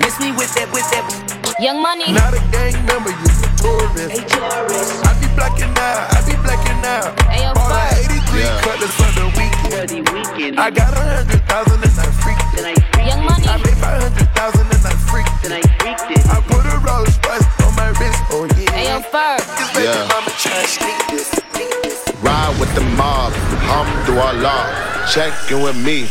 Miss 0.00 0.18
me 0.20 0.32
with 0.32 0.52
that, 0.54 0.68
with 0.72 0.88
that. 0.90 1.04
Young 1.60 1.80
money. 1.82 2.12
Not 2.12 2.34
a 2.34 2.40
gang 2.50 2.74
member, 2.86 3.10
you 3.10 3.28
a 3.28 3.48
tourist. 3.58 4.22
I 5.06 5.12
be 5.20 5.28
blacking 5.36 5.72
out, 5.78 6.10
I 6.10 6.20
be 6.26 6.34
blacking 6.42 6.82
out. 6.84 7.12
All 7.56 7.68
the 7.68 7.82
83 8.34 8.42
cutlass 8.62 8.94
for 8.98 9.10
the 9.14 9.26
weekend. 9.38 10.08
weekend. 10.10 10.60
I 10.60 10.70
got 10.70 10.92
a 10.94 11.00
hundred 11.00 11.42
thousand 11.46 11.80
and 11.82 11.94
I 11.98 12.06
freaked 12.22 12.54
it. 12.58 12.64
Young 13.06 13.24
money. 13.24 13.46
I 13.46 13.56
made 13.58 13.78
five 13.78 14.02
hundred 14.02 14.28
thousand 14.34 14.66
and 14.66 14.82
I 14.82 14.94
freaked 15.06 15.44
it. 15.46 15.52
I 16.26 16.40
put 16.50 16.64
a 16.66 16.76
Rolls 16.82 17.14
Royce 17.26 17.46
on 17.62 17.72
my 17.76 17.88
wrist, 18.00 18.20
oh 18.34 18.48
yeah. 18.58 18.78
Ayo, 18.78 18.98
Ferg. 19.12 19.42
This 19.58 19.70
baby 19.74 19.86
Yeah. 19.86 20.08
mama 20.10 20.30
tryna 20.34 20.66
sneak 20.66 20.98
this. 21.10 21.30
Ride 22.22 22.56
with 22.60 22.72
the 22.74 22.82
mob, 22.96 23.32
Alhamdulillah. 23.32 25.06
Check 25.12 25.32
in 25.50 25.62
with 25.62 25.76
me 25.76 26.06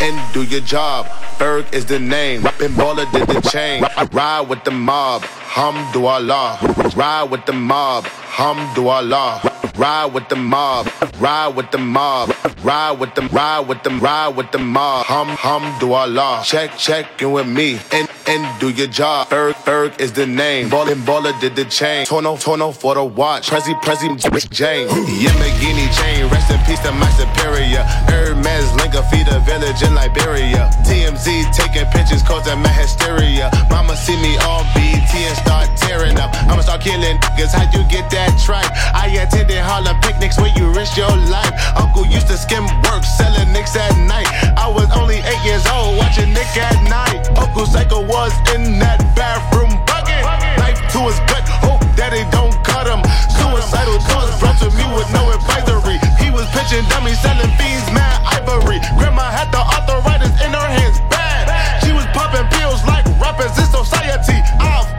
and 0.00 0.32
do 0.32 0.42
your 0.44 0.60
job. 0.60 1.06
Ferg 1.38 1.72
is 1.72 1.84
the 1.86 1.98
name. 1.98 2.42
Rapping 2.42 2.70
baller 2.70 3.10
did 3.12 3.26
the 3.26 3.40
chain. 3.50 3.84
Ride 4.12 4.48
with 4.48 4.62
the 4.64 4.70
mob, 4.70 5.22
Alhamdulillah. 5.22 6.58
Ride 6.94 7.30
with 7.30 7.44
the 7.46 7.52
mob, 7.52 8.04
Alhamdulillah. 8.04 9.52
Ride 9.76 10.06
with 10.14 10.28
the 10.30 10.36
mob, 10.36 10.88
ride 11.18 11.48
with 11.48 11.70
the 11.70 11.76
mob, 11.76 12.34
ride 12.62 12.92
with 12.92 13.14
them, 13.14 13.28
ride 13.28 13.68
with 13.68 13.82
them, 13.82 14.00
ride 14.00 14.28
with 14.28 14.50
the 14.50 14.58
mob. 14.58 15.04
Hum, 15.04 15.28
Alhamdulillah. 15.28 16.42
Check, 16.46 16.78
check 16.78 17.20
in 17.20 17.32
with 17.32 17.46
me 17.46 17.78
and 17.92 18.08
and 18.28 18.60
do 18.60 18.70
your 18.70 18.86
job. 18.86 19.28
Ferg, 19.28 19.54
Ferg 19.54 20.00
is 20.00 20.12
the 20.12 20.26
name. 20.26 20.68
Ballin' 20.68 20.98
baller 21.00 21.38
did 21.40 21.54
the 21.56 21.64
chain. 21.64 22.06
Tono, 22.06 22.36
Tono 22.36 22.72
for 22.72 22.94
the 22.94 23.04
watch. 23.04 23.50
Prezi, 23.50 23.74
Prezi, 23.82 24.08
Jane. 24.50 24.88
Yamborghini 24.88 25.86
chain. 25.98 26.28
Rest 26.30 26.50
in 26.50 26.58
peace 26.66 26.80
to 26.80 26.92
my 26.92 27.08
superior. 27.10 27.82
Hermes 28.10 28.72
Linka 28.76 29.02
feed 29.10 29.28
a 29.28 29.40
village 29.40 29.82
in 29.82 29.94
Liberia. 29.94 30.70
TMZ 30.84 31.52
taking 31.54 31.86
pictures 31.92 32.22
causing 32.22 32.60
my 32.60 32.68
hysteria. 32.68 33.50
Mama 33.70 33.96
see 33.96 34.16
me 34.20 34.36
on 34.38 34.64
BT 34.74 35.24
and 35.24 35.36
start 35.38 35.68
tearing 35.76 36.18
up. 36.18 36.34
I'ma 36.50 36.62
start 36.62 36.80
killing 36.80 37.18
niggas. 37.36 37.52
How 37.52 37.70
you 37.70 37.86
get 37.88 38.10
that 38.10 38.34
tripe? 38.44 38.70
I 38.94 39.08
attended 39.22 39.58
Harlem 39.58 40.00
picnics 40.00 40.38
where 40.38 40.52
you 40.56 40.72
risk 40.72 40.96
your 40.96 41.14
life. 41.30 41.52
Uncle 41.76 42.06
used 42.06 42.26
to 42.28 42.36
skim 42.36 42.64
work 42.88 43.04
selling 43.04 43.52
nicks 43.52 43.76
at 43.76 43.94
night. 44.06 44.26
I 44.56 44.68
was 44.68 44.90
only 44.96 45.16
eight 45.16 45.42
years 45.44 45.64
old 45.68 45.98
watching 45.98 46.32
Nick 46.32 46.56
at 46.56 46.76
night. 46.88 47.28
Uncle 47.38 47.66
Psycho 47.66 48.06
was 48.16 48.32
in 48.56 48.80
that 48.80 48.96
bathroom 49.12 49.68
bugging. 49.84 50.24
Knife 50.56 50.80
to 50.96 51.04
his 51.04 51.20
gut, 51.28 51.44
hope 51.60 51.84
that 52.00 52.16
they 52.16 52.24
don't 52.32 52.56
cut 52.64 52.88
him. 52.88 53.04
Suicidal 53.28 54.00
thoughts 54.08 54.32
brought 54.40 54.56
to 54.64 54.72
me 54.72 54.84
with 54.96 55.08
no 55.12 55.28
advisory. 55.36 56.00
He 56.16 56.32
was 56.32 56.48
pitching 56.56 56.88
dummies, 56.88 57.20
selling 57.20 57.52
fiends, 57.60 57.84
mad 57.92 58.16
ivory. 58.40 58.80
Grandma 58.96 59.28
had 59.28 59.52
the 59.52 59.60
arthritis 59.60 60.32
in 60.40 60.48
her 60.48 60.68
hands, 60.80 60.96
bad. 61.12 61.44
She 61.84 61.92
was 61.92 62.08
popping 62.16 62.48
pills 62.56 62.80
like 62.88 63.04
rappers 63.20 63.52
in 63.60 63.68
society. 63.68 64.40
I'll. 64.64 64.95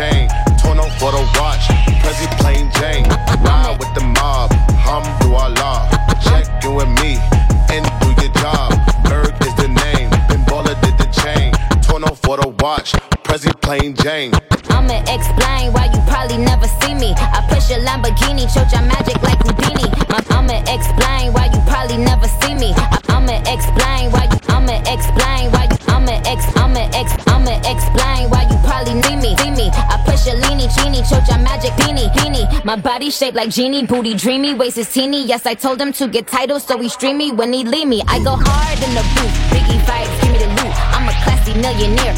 Chain. 0.00 0.30
Torn 0.56 0.78
off 0.80 0.96
for 0.98 1.12
the 1.12 1.20
watch. 1.36 1.68
Prezi 2.00 2.24
plain 2.40 2.72
Jane. 2.80 3.04
Ride 3.44 3.76
with 3.78 3.92
the 3.92 4.00
mob. 4.00 4.48
Hamdulillah. 4.80 5.92
Check 6.24 6.48
in 6.64 6.72
with 6.74 6.88
me 7.04 7.20
and 7.68 7.84
do 8.00 8.08
your 8.16 8.32
job. 8.40 8.72
Ferg 9.04 9.36
is 9.44 9.54
the 9.60 9.68
name. 9.68 10.08
Ben 10.24 10.40
baller 10.48 10.72
did 10.80 10.96
the 10.96 11.04
chain. 11.20 11.52
Torn 11.84 12.04
off 12.04 12.18
for 12.22 12.38
the 12.38 12.48
watch. 12.64 12.92
Prezi 13.28 13.52
plain 13.60 13.92
Jane. 13.92 14.32
I'ma 14.70 15.04
explain 15.04 15.74
why 15.74 15.92
you 15.92 16.00
probably 16.08 16.38
never 16.38 16.68
see 16.80 16.94
me. 16.94 17.12
I 17.18 17.44
push 17.52 17.68
a 17.68 17.76
Lamborghini, 17.84 18.48
choke 18.48 18.72
your 18.72 18.80
magic 18.88 19.20
like 19.20 19.40
Houdini. 19.44 19.84
I'ma 20.32 20.64
explain 20.64 21.34
why 21.34 21.52
you 21.52 21.60
probably 21.68 21.98
never 21.98 22.28
see 22.40 22.54
me. 22.54 22.72
I'ma 23.12 23.36
explain 23.44 24.12
why 24.12 24.24
you. 24.32 24.38
I'ma 24.48 24.80
explain 24.88 25.29
me. 30.24 30.32
I 30.32 30.32
push 30.32 30.32
a 30.32 30.36
leanie, 30.36 30.68
genie, 30.76 31.02
your 31.28 31.38
magic 31.38 31.72
beanie, 31.72 32.12
beanie. 32.14 32.64
My 32.64 32.76
body 32.76 33.10
shaped 33.10 33.36
like 33.36 33.50
genie, 33.50 33.86
booty 33.86 34.14
dreamy, 34.14 34.54
waist 34.54 34.78
is 34.78 34.92
teeny. 34.92 35.24
Yes, 35.24 35.46
I 35.46 35.54
told 35.54 35.80
him 35.80 35.92
to 35.94 36.08
get 36.08 36.26
titles, 36.26 36.64
so 36.64 36.78
he 36.78 36.88
stream 36.88 37.18
me 37.18 37.32
when 37.32 37.52
he 37.52 37.64
leave 37.64 37.88
me. 37.88 38.02
I 38.08 38.22
go 38.22 38.36
hard 38.36 38.78
in 38.82 38.94
the 38.94 39.02
booth, 39.14 39.34
Biggie 39.50 39.80
vibes, 39.86 40.22
give 40.22 40.32
me 40.32 40.38
the 40.38 40.48
loot. 40.62 40.74
I'm 40.94 41.08
a 41.08 41.12
classy 41.24 41.54
millionaire, 41.54 42.14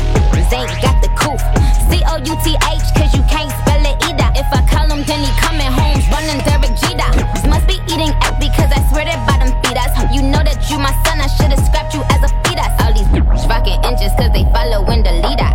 ain't 0.53 0.69
got 0.83 1.01
the 1.03 1.09
coupe. 1.17 1.41
C 1.89 2.03
O 2.07 2.17
U 2.19 2.35
T 2.45 2.53
H, 2.53 2.87
cause 2.97 3.13
you 3.15 3.23
can't 3.29 3.51
spell 3.63 3.83
it 3.85 3.97
either. 4.09 4.29
If 4.37 4.49
I 4.53 4.61
call 4.69 4.89
him, 4.91 5.05
then 5.05 5.21
he 5.25 5.31
coming 5.41 5.71
home, 5.73 6.01
running 6.13 6.41
Derek 6.45 6.75
Jeter. 6.77 7.11
Must 7.49 7.67
be 7.67 7.81
eating 7.89 8.13
ass 8.23 8.37
because 8.39 8.71
I 8.73 8.81
swear 8.91 9.05
that 9.05 9.21
bottom 9.29 9.53
feed 9.63 9.77
us. 9.77 9.93
You 10.15 10.23
know 10.23 10.43
that 10.43 10.61
you 10.71 10.79
my 10.79 10.93
son, 11.05 11.21
I 11.21 11.29
should've 11.29 11.61
scrapped 11.65 11.95
you 11.95 12.03
as 12.09 12.21
a 12.25 12.31
fetus. 12.45 12.73
All 12.81 12.93
these 12.93 13.09
rocking 13.49 13.81
inches 13.85 14.13
cause 14.17 14.33
they 14.33 14.45
following 14.53 15.03
the 15.03 15.13
leader. 15.25 15.52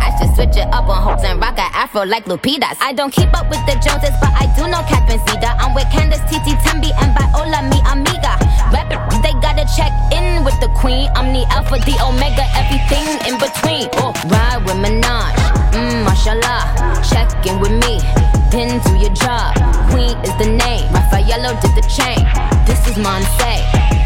Switch 0.48 0.64
it 0.64 0.72
up 0.72 0.88
on 0.88 1.02
hopes 1.02 1.24
and 1.24 1.40
rock 1.40 1.58
a 1.58 1.68
afro 1.76 2.04
like 2.04 2.24
Lupitas. 2.24 2.76
I 2.80 2.92
don't 2.92 3.12
keep 3.12 3.28
up 3.36 3.50
with 3.50 3.60
the 3.66 3.76
Joneses, 3.84 4.16
but 4.20 4.32
I 4.32 4.48
do 4.56 4.64
know 4.64 4.80
Captain 4.88 5.20
Cedar. 5.28 5.52
I'm 5.60 5.74
with 5.74 5.84
Candace, 5.92 6.24
Titi, 6.30 6.56
Tembi, 6.64 6.88
and 7.02 7.12
Viola, 7.12 7.60
mi 7.68 7.76
amiga. 7.84 8.32
Rappers, 8.72 9.20
they 9.20 9.36
gotta 9.44 9.68
check 9.76 9.92
in 10.08 10.44
with 10.44 10.56
the 10.60 10.68
queen. 10.80 11.10
I'm 11.16 11.32
the 11.32 11.44
alpha, 11.52 11.76
the 11.84 11.96
omega, 12.00 12.48
everything 12.56 13.04
in 13.28 13.36
between. 13.36 13.92
Oh, 14.00 14.16
ride 14.32 14.64
with 14.64 14.80
Minaj, 14.80 15.36
mmm, 15.76 16.04
mashallah. 16.08 16.64
Check 17.04 17.28
in 17.44 17.60
with 17.60 17.72
me, 17.84 18.00
then 18.48 18.80
do 18.88 18.96
your 18.96 19.12
job. 19.12 19.52
Queen 19.92 20.16
is 20.24 20.32
the 20.40 20.48
name, 20.48 20.88
Raffaello 20.96 21.60
did 21.60 21.76
the 21.76 21.84
chain. 21.92 22.24
This 22.64 22.80
is 22.88 22.96
Monse, 22.96 23.52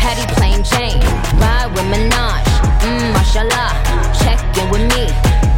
Patty 0.03 0.27
plain 0.35 0.67
Jane. 0.67 0.99
Ride 1.39 1.71
with 1.71 1.87
Minaj, 1.87 2.43
mmm, 2.83 3.15
mashallah. 3.15 3.71
Check 4.19 4.43
in 4.59 4.67
with 4.71 4.83
me, 4.91 5.07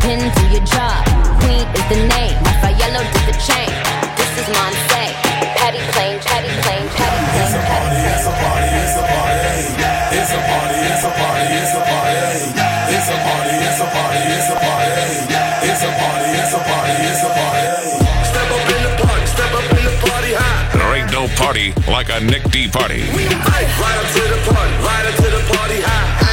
pin 0.05 0.21
to 0.21 0.45
your 0.53 0.65
jaw. 0.69 1.01
Queen 1.41 1.65
is 1.65 1.85
the 1.89 1.99
name. 2.13 2.37
Raffaello 2.45 3.01
did 3.09 3.25
the 3.25 3.37
chain. 3.41 3.73
This 4.21 4.33
is 4.41 4.49
Monse. 4.53 5.05
Patty 5.57 5.81
plain, 5.97 6.21
patty 6.21 6.53
plain, 6.61 6.85
patty 6.93 7.25
plain, 7.33 7.49
patty 7.49 7.49
plain. 7.49 7.49
It's 7.49 7.57
a 7.57 7.63
party, 7.73 8.01
it's 8.13 8.27
a 8.29 8.35
party, 8.37 8.69
it's 8.85 8.97
a 9.01 9.05
party. 9.09 9.41
It's 10.15 10.33
a 10.37 10.41
party, 10.45 10.79
it's 10.93 11.05
a 11.05 11.13
party, 11.17 11.45
it's 11.57 11.75
a 11.75 11.83
party. 11.89 12.21
It's 12.95 13.09
a 13.09 13.19
party, 13.25 13.55
it's 13.65 13.81
a 13.81 13.87
party, 13.97 14.21
it's 14.37 14.51
a 14.53 14.57
party. 14.61 14.93
It's 15.65 15.83
a 15.83 15.91
party, 15.97 16.29
it's 16.37 16.53
a 16.53 16.61
party, 16.69 16.95
it's 17.09 17.23
a 17.25 17.31
party. 17.33 17.65
Step 18.29 18.49
up 18.53 18.69
in 18.77 18.83
the 18.85 18.93
party, 19.01 19.25
step 19.25 19.53
up 19.57 19.67
in 19.73 19.85
the 19.89 19.97
party 20.05 20.33
high. 20.37 20.63
There 20.77 20.93
ain't 21.01 21.13
no 21.13 21.25
party 21.41 21.73
like 21.89 22.09
a 22.13 22.21
NickDee 22.21 22.69
party. 22.71 23.09
We 23.17 23.25
right, 23.25 23.69
right 23.81 23.99
up 24.05 24.09
to 24.13 24.23
the 24.29 24.41
party, 24.53 24.75
right 24.85 25.05
up 25.09 25.17
to 25.25 25.29
the 25.33 25.43
party 25.57 25.81
high. 25.81 26.24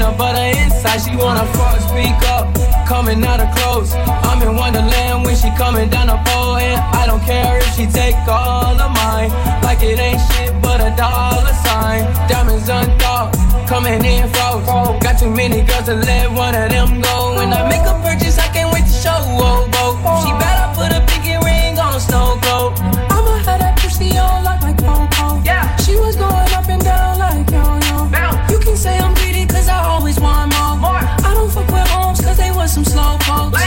Peanut 0.00 0.18
butter 0.18 0.58
inside. 0.58 0.98
She 0.98 1.16
wanna 1.16 1.46
fuck, 1.52 1.80
speak 1.80 2.16
up. 2.32 2.48
Coming 2.86 3.22
out 3.24 3.40
of 3.40 3.54
clothes. 3.54 3.92
I'm 3.94 4.42
in 4.42 4.56
Wonderland 4.56 5.24
when 5.24 5.36
she 5.36 5.50
coming 5.56 5.88
down 5.88 6.08
the 6.08 6.18
pole. 6.26 6.56
And 6.56 6.80
I 6.94 7.06
don't 7.06 7.22
care 7.22 7.58
if 7.58 7.74
she 7.76 7.86
take 7.86 8.16
all 8.26 8.80
of 8.80 8.90
mine. 8.92 9.30
Like 9.62 9.82
it 9.82 9.98
ain't 9.98 10.20
shit 10.32 10.60
but 10.62 10.80
a 10.80 10.94
dollar 10.96 11.54
sign. 11.64 12.02
Diamonds 12.28 12.68
unthought, 12.68 13.34
coming 13.68 14.04
in 14.04 14.28
froze. 14.30 14.66
Got 15.02 15.18
too 15.18 15.30
many 15.30 15.62
girls 15.62 15.86
to 15.86 15.94
let 15.94 16.30
one 16.32 16.54
of 16.54 16.70
them 16.70 17.00
go. 17.00 17.36
When 17.36 17.52
I 17.52 17.68
make 17.68 17.86
a 17.86 17.94
purchase, 18.02 18.38
I 18.38 18.48
can't 18.48 18.72
wait 18.72 18.84
to 18.84 18.96
show. 19.04 19.20
Whoa, 19.38 19.68
whoa. 20.02 20.24
She 20.24 20.32
better 20.32 20.49
some 32.84 32.92
slow 32.92 33.18
folks. 33.26 33.62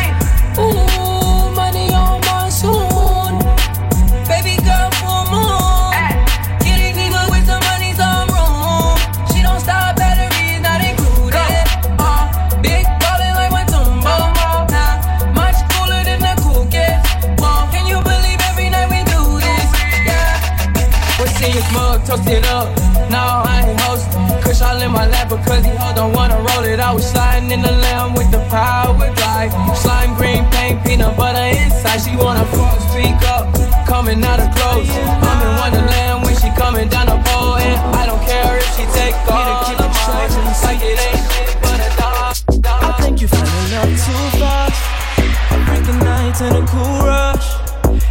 Ooh, 0.57 1.51
money 1.53 1.93
on 1.93 2.19
my 2.21 2.49
soon. 2.49 3.37
Baby 4.27 4.57
girl, 4.63 4.89
full 4.97 5.25
moon. 5.29 5.93
Get 6.63 6.79
it 6.81 6.95
nigga 6.95 7.29
with 7.29 7.45
some 7.45 7.61
money, 7.69 7.93
some 7.93 8.29
room. 8.33 8.97
She 9.29 9.41
don't 9.41 9.59
stop, 9.59 9.95
batteries 9.97 10.61
not 10.61 10.81
included. 10.81 11.65
Uh, 11.99 12.25
big 12.61 12.85
ballin' 13.01 13.35
like 13.35 13.51
my 13.51 13.65
tumbo. 13.65 14.15
Nah, 14.71 15.33
much 15.33 15.57
cooler 15.73 16.03
than 16.03 16.19
the 16.21 16.33
cool 16.41 16.65
kids. 16.65 17.05
Well, 17.39 17.67
can 17.71 17.85
you 17.85 18.01
believe 18.01 18.39
every 18.49 18.69
night 18.69 18.89
we 18.89 19.03
do 19.13 19.21
this? 19.39 19.69
Yeah. 20.05 21.19
What's 21.19 21.41
in 21.41 21.53
your 21.53 21.67
mug, 21.73 22.05
toast 22.05 22.29
it 22.29 22.45
up. 22.47 22.67
Now 23.09 23.43
I 23.45 23.65
ain't 23.67 23.79
host. 23.81 24.09
Kush 24.43 24.61
all 24.61 24.81
in 24.81 24.91
my 24.91 25.05
lap 25.07 25.29
because 25.29 25.65
he 25.65 25.71
don't 25.95 26.13
wanna 26.13 26.42
inside, 31.53 31.99
she 32.01 32.15
wanna 32.15 32.45
fuck, 32.45 32.79
speak 32.89 33.21
up. 33.29 33.53
Coming 33.87 34.23
out 34.23 34.39
of 34.39 34.49
clothes. 34.55 34.89
I'm 34.89 35.39
in 35.45 35.53
Wonderland 35.61 36.23
when 36.23 36.35
she 36.35 36.49
coming 36.57 36.89
down 36.89 37.07
the 37.07 37.19
pole. 37.29 37.55
And 37.55 37.77
I 37.95 38.05
don't 38.05 38.23
care 38.25 38.57
if 38.57 38.67
she 38.75 38.83
take 38.93 39.15
all 39.29 39.45
of 39.45 39.67
mine. 39.67 40.31
Like 40.63 40.81
it 40.81 40.97
ain't 41.07 41.23
shit, 41.31 41.57
but 41.61 41.79
a 41.79 41.89
dollar. 41.97 42.33
I 42.81 42.91
think 43.01 43.21
you're 43.21 43.29
falling 43.29 43.73
up 43.81 43.89
too 44.05 44.23
fast. 44.39 44.79
I 45.51 45.57
break 45.67 45.85
night 46.03 46.41
in 46.41 46.63
a 46.63 46.65
cool 46.67 47.05
rush. 47.05 47.47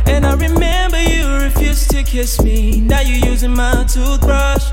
And 0.07 0.25
I 0.27 0.35
remember 0.35 1.01
you 1.03 1.27
refused 1.45 1.91
to 1.91 2.03
kiss 2.03 2.41
me. 2.43 2.81
Now 2.81 3.01
you're 3.01 3.27
using 3.31 3.55
my 3.55 3.85
toothbrush. 3.85 4.65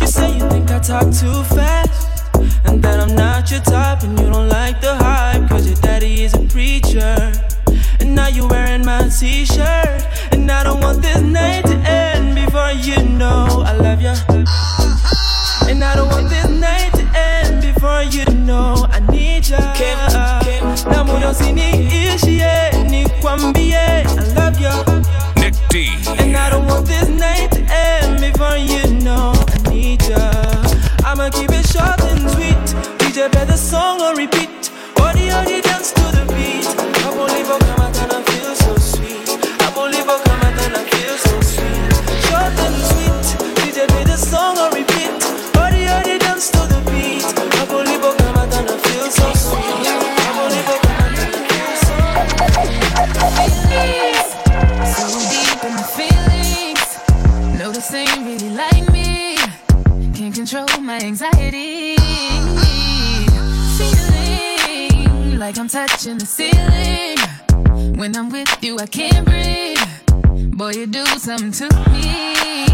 You 0.00 0.06
say 0.06 0.34
you 0.34 0.48
think 0.50 0.70
I 0.70 0.78
talk 0.80 1.04
too 1.12 1.42
fast. 1.54 2.08
And 2.64 2.82
that 2.82 3.00
I'm 3.00 3.14
not 3.14 3.50
your 3.50 3.60
type, 3.60 4.02
and 4.02 4.18
you 4.18 4.28
don't 4.30 4.48
like 4.48 4.80
the 4.80 4.94
hype. 4.96 5.48
Cause 5.48 5.63
you 8.34 8.46
wearing 8.48 8.84
my 8.84 9.08
t 9.08 9.44
shirt. 9.44 10.02
And 10.32 10.50
I 10.50 10.64
don't 10.64 10.80
want 10.80 11.02
this 11.02 11.20
night 11.20 11.64
to 11.66 11.76
end 11.88 12.34
before 12.34 12.72
you 12.72 12.96
know 13.16 13.62
I 13.64 13.72
love 13.76 14.00
you. 14.00 14.14
And 15.68 15.82
I 15.84 15.94
don't 15.94 16.08
want 16.08 16.28
this 16.28 16.48
night 16.48 16.92
to 16.94 17.04
end 17.16 17.62
before 17.62 18.02
you 18.02 18.24
know 18.44 18.86
I 18.90 19.00
need 19.12 19.46
you. 19.46 19.56
Na 20.90 21.04
moyo 21.04 21.34
siniishie 21.34 22.72
nikwambie 22.88 23.76
I 23.76 24.04
love 24.34 24.58
you. 24.60 24.74
Nick 25.40 25.54
D. 25.68 25.90
And 26.18 26.36
I 26.36 26.50
don't 26.50 26.66
want 26.66 26.86
this 26.86 27.08
night 27.08 27.52
to 27.52 27.62
end 27.72 28.20
before 28.20 28.56
you 28.56 29.00
know 29.04 29.32
I 29.36 29.70
need 29.70 30.02
you. 30.02 30.16
I'ma 31.04 31.30
keep 31.30 31.50
it 31.50 31.66
short 31.68 32.00
and 32.02 32.28
sweet. 32.30 32.56
DJ 32.98 33.30
play 33.30 33.44
the 33.44 33.56
song 33.56 34.00
on 34.00 34.16
repeat. 34.16 34.43
Some 71.24 71.52
to 71.52 71.70
me. 71.90 72.73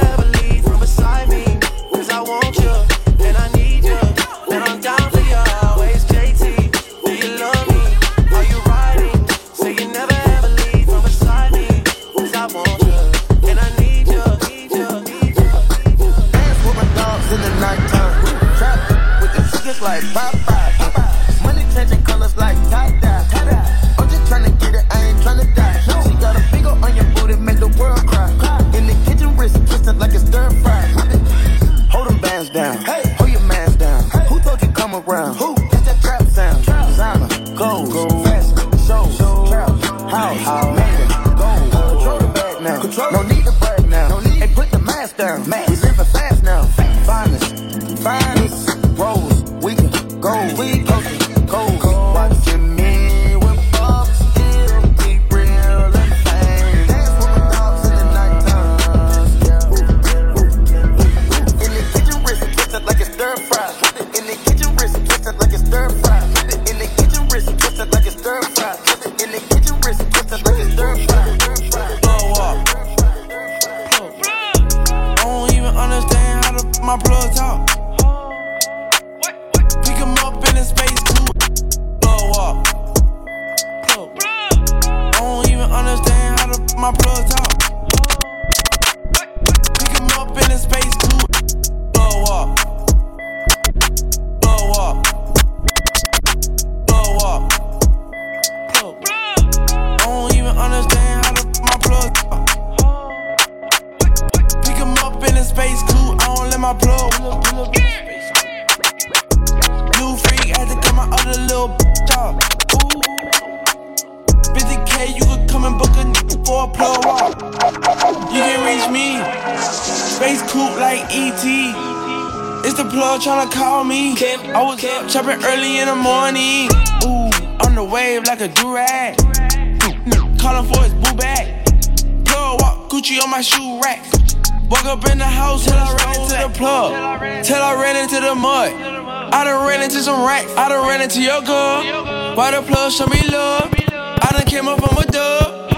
I 144.23 144.31
done 144.33 144.45
came 144.45 144.67
up 144.67 144.79
from 144.79 144.97
a 144.97 145.05
dub. 145.05 145.69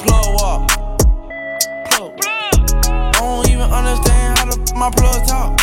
Plug 0.00 0.26
walk. 0.36 0.68
Plug. 1.90 2.12
I 2.24 3.12
don't 3.18 3.48
even 3.48 3.68
understand 3.70 4.38
how 4.38 4.44
the 4.44 4.72
my 4.76 4.90
plug 4.90 5.26
talk. 5.26 5.58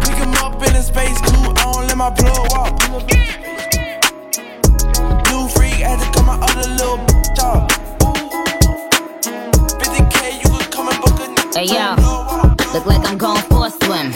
Pick 0.00 0.16
him 0.16 0.32
up 0.34 0.62
in 0.62 0.76
a 0.76 0.82
space 0.82 1.20
coupe. 1.22 1.58
I 1.58 1.72
don't 1.72 1.86
let 1.88 1.96
my 1.96 2.10
plug 2.10 2.46
walk. 2.52 2.72
New 5.28 5.48
freak 5.48 5.82
had 5.82 5.98
to 5.98 6.06
cut 6.14 6.24
my 6.24 6.38
other 6.38 6.68
little 6.70 6.98
bitch 6.98 7.42
off. 7.42 7.68
50k, 9.82 10.42
you 10.42 10.50
could 10.56 10.70
come 10.72 10.88
and 10.88 11.00
book 11.00 11.18
a 11.18 11.58
Hey 11.58 11.66
yo, 11.66 11.96
look 12.72 12.86
like 12.86 13.04
I'm 13.08 13.18
going 13.18 13.42
for 13.50 13.66
a 13.66 13.70
swim. 13.70 14.12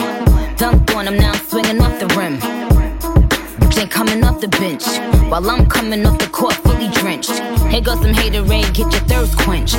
Dunked 0.56 0.94
on 0.94 1.08
him, 1.08 1.16
now 1.16 1.32
I'm 1.32 1.46
swinging 1.46 1.80
off 1.80 1.98
the 1.98 2.06
rim. 2.16 2.38
Bitch 3.58 3.80
ain't 3.80 3.90
coming 3.90 4.22
off 4.22 4.40
the 4.40 4.48
bench. 4.48 5.15
While 5.28 5.50
I'm 5.50 5.66
coming 5.68 6.06
off 6.06 6.18
the 6.18 6.28
court 6.28 6.54
fully 6.54 6.88
drenched. 6.88 7.32
Here 7.70 7.80
goes 7.80 8.00
some 8.00 8.12
haterade, 8.12 8.72
get 8.72 8.92
your 8.92 9.02
thirst 9.10 9.36
quenched. 9.38 9.76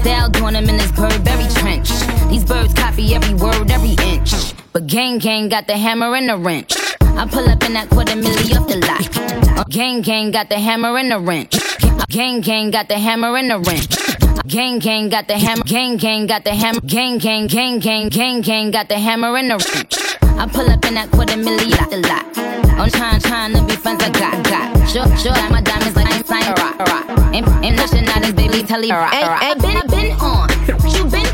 Style 0.00 0.28
doing 0.28 0.54
him 0.54 0.68
in 0.68 0.76
this 0.76 0.92
Burberry 0.92 1.48
trench. 1.54 1.88
These 2.28 2.44
birds 2.44 2.74
copy 2.74 3.14
every 3.14 3.34
word, 3.34 3.70
every 3.70 3.96
inch. 4.04 4.54
But 4.72 4.86
gang 4.86 5.18
gang 5.18 5.48
got 5.48 5.66
the 5.66 5.76
hammer 5.78 6.14
and 6.14 6.28
the 6.28 6.36
wrench. 6.36 6.76
I 7.00 7.26
pull 7.26 7.48
up 7.48 7.64
in 7.64 7.72
that 7.72 7.88
quarter 7.88 8.12
milli 8.12 8.54
off 8.60 8.68
the 8.68 8.76
lot. 8.76 9.70
Gang 9.70 10.02
gang 10.02 10.30
got 10.30 10.50
the 10.50 10.58
hammer 10.58 10.96
and 10.98 11.10
the 11.10 11.18
wrench. 11.18 11.58
Gang 12.08 12.42
gang 12.42 12.70
got 12.70 12.88
the 12.88 12.98
hammer 12.98 13.36
and 13.36 13.50
the 13.50 13.58
wrench. 13.58 13.96
Gang 14.46 14.78
gang 14.80 15.08
got 15.08 15.28
the 15.28 15.38
hammer. 15.38 15.64
Gang 15.64 15.96
gang 15.96 16.26
got 16.26 16.44
the 16.44 16.54
hammer. 16.54 16.80
Gang 16.80 17.18
gang 17.18 17.46
gang 17.46 17.78
gang 17.78 18.10
gang 18.10 18.40
gang 18.42 18.70
got 18.70 18.88
the 18.90 18.98
hammer 18.98 19.34
and 19.36 19.50
the 19.50 19.56
wrench. 19.56 19.96
I 20.38 20.46
pull 20.46 20.68
up 20.68 20.84
in 20.84 20.94
that 20.94 21.10
quarter 21.10 21.36
milli 21.36 21.72
off 21.80 21.88
the 21.90 21.98
lot. 22.06 22.49
I'm 22.80 22.90
trying, 22.90 23.20
trying 23.20 23.52
to 23.52 23.62
be 23.62 23.76
friends. 23.76 24.02
I 24.02 24.08
got, 24.08 24.42
got. 24.42 24.88
Sure, 24.88 25.04
sure. 25.18 25.32
Like 25.32 25.50
my 25.50 25.60
diamonds 25.60 25.94
like 25.94 26.06
I'm 26.10 26.24
sign 26.24 26.48
rock, 26.54 26.78
rock. 26.78 27.08
Nothing 27.60 28.08
out 28.08 28.22
this 28.22 28.32
baby 28.32 28.62
tell 28.62 28.82
you 28.82 28.94
rock, 28.94 29.12
rock. 29.12 29.42
Hey, 29.42 29.48
hey, 29.48 29.54
been, 29.60 29.86
been 29.88 30.12
on. 30.18 30.48
You 30.88 31.04
been 31.04 31.29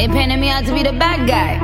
They 0.00 0.08
painted 0.08 0.40
me 0.40 0.48
out 0.48 0.64
to 0.64 0.72
be 0.72 0.82
the 0.82 0.94
bad 0.94 1.28
guy. 1.28 1.60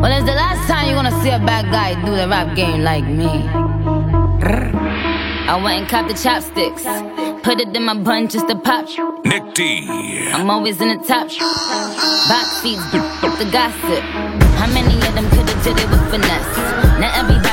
Well, 0.00 0.10
it's 0.10 0.24
the 0.24 0.32
last 0.32 0.66
time 0.66 0.86
you're 0.86 0.96
gonna 0.96 1.22
see 1.22 1.28
a 1.28 1.38
bad 1.38 1.70
guy 1.70 2.02
do 2.02 2.16
the 2.16 2.26
rap 2.26 2.56
game 2.56 2.80
like 2.80 3.04
me. 3.04 3.28
I 5.52 5.60
went 5.62 5.80
and 5.80 5.86
copped 5.86 6.08
the 6.08 6.14
chopsticks. 6.14 6.84
Put 7.44 7.60
it 7.60 7.76
in 7.76 7.84
my 7.84 7.92
bun 7.92 8.28
just 8.28 8.48
to 8.48 8.56
pop. 8.56 8.86
NickDee. 8.86 10.32
I'm 10.32 10.48
always 10.48 10.80
in 10.80 10.88
the 10.88 10.96
top. 11.04 11.28
Box 11.28 12.48
seats, 12.64 12.80
the 13.36 13.48
gossip. 13.52 14.02
How 14.56 14.72
many 14.72 14.96
of 15.06 15.12
them 15.12 15.28
could've 15.28 15.62
did 15.62 15.76
it 15.76 15.90
with 15.90 16.10
finesse? 16.10 16.56
Now 16.96 17.12
everybody 17.20 17.47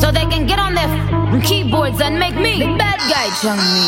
So 0.00 0.10
they 0.12 0.26
can 0.26 0.46
get 0.46 0.58
on 0.58 0.74
their 0.74 0.88
f- 0.88 1.44
keyboards 1.44 2.00
and 2.00 2.18
make 2.18 2.34
me 2.34 2.58
the 2.58 2.76
bad 2.78 2.98
guy, 3.10 3.28
Chung 3.40 3.58
Me. 3.74 3.86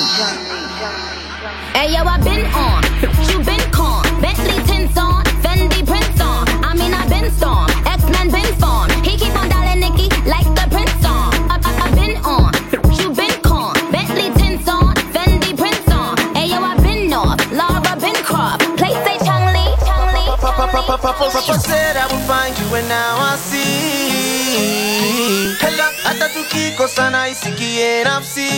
Hey 1.74 1.92
yo, 1.94 2.02
I 2.04 2.18
been 2.18 2.44
on, 2.54 2.82
you 3.30 3.38
been 3.44 3.64
con, 3.70 4.02
Bentley 4.20 4.58
tints 4.66 4.96
on, 4.98 5.24
Fendi 5.42 5.86
prints 5.86 6.20
on. 6.20 6.46
I 6.64 6.74
mean 6.74 6.92
I 6.92 7.06
been 7.08 7.30
storm, 7.30 7.68
X-Men 7.86 8.30
been 8.30 8.52
formed. 8.60 8.92
He 9.06 9.16
keep 9.16 9.34
on 9.34 9.48
dialing 9.48 9.80
Nicky 9.80 10.08
like 10.28 10.46
the 10.58 10.66
prince 10.70 11.04
on. 11.06 11.32
I, 11.50 11.56
I, 11.62 11.70
I 11.84 11.94
been 11.94 12.16
on, 12.24 12.52
you 12.98 13.14
been 13.14 13.36
con, 13.42 13.72
Bentley 13.90 14.30
tints 14.40 14.68
Fendi 15.14 15.56
prints 15.56 15.88
on. 15.90 16.16
Hey 16.34 16.46
yo, 16.50 16.58
I 16.60 16.76
been 16.82 17.08
north, 17.08 17.40
Lara 17.52 17.94
been 17.98 18.18
Croft. 18.22 18.62
Play 18.76 18.92
say 19.04 19.16
Chun-Li, 19.24 19.66
Chung 19.86 20.08
Lee, 20.14 20.26
Chung 20.26 20.46
Lee. 20.66 20.98
Papa 21.00 21.30
said 21.58 21.96
I 21.96 22.06
would 22.12 22.24
find 22.26 22.52
you 22.58 22.74
and 22.74 22.88
now 22.88 23.16
I 23.18 23.36
see 23.36 24.29
Hello, 24.50 25.84
hata 26.02 26.28
tukikosana 26.28 27.28
isikie 27.28 28.04
nafsi. 28.04 28.48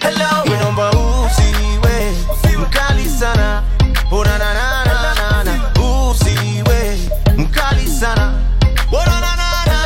Hello, 0.00 0.44
inomba 0.44 0.90
usiwe 0.90 2.14
mkali 2.58 3.08
sana. 3.20 3.62
Oh 4.12 4.24
na 4.24 4.38
na 4.38 4.54
na 4.54 4.84
na 4.84 5.14
na 5.14 5.44
na. 5.44 5.80
Usiwe 6.10 6.98
sana. 8.00 8.32
Na 8.92 9.20
na 9.20 9.20
na 9.20 9.64
na 9.66 9.78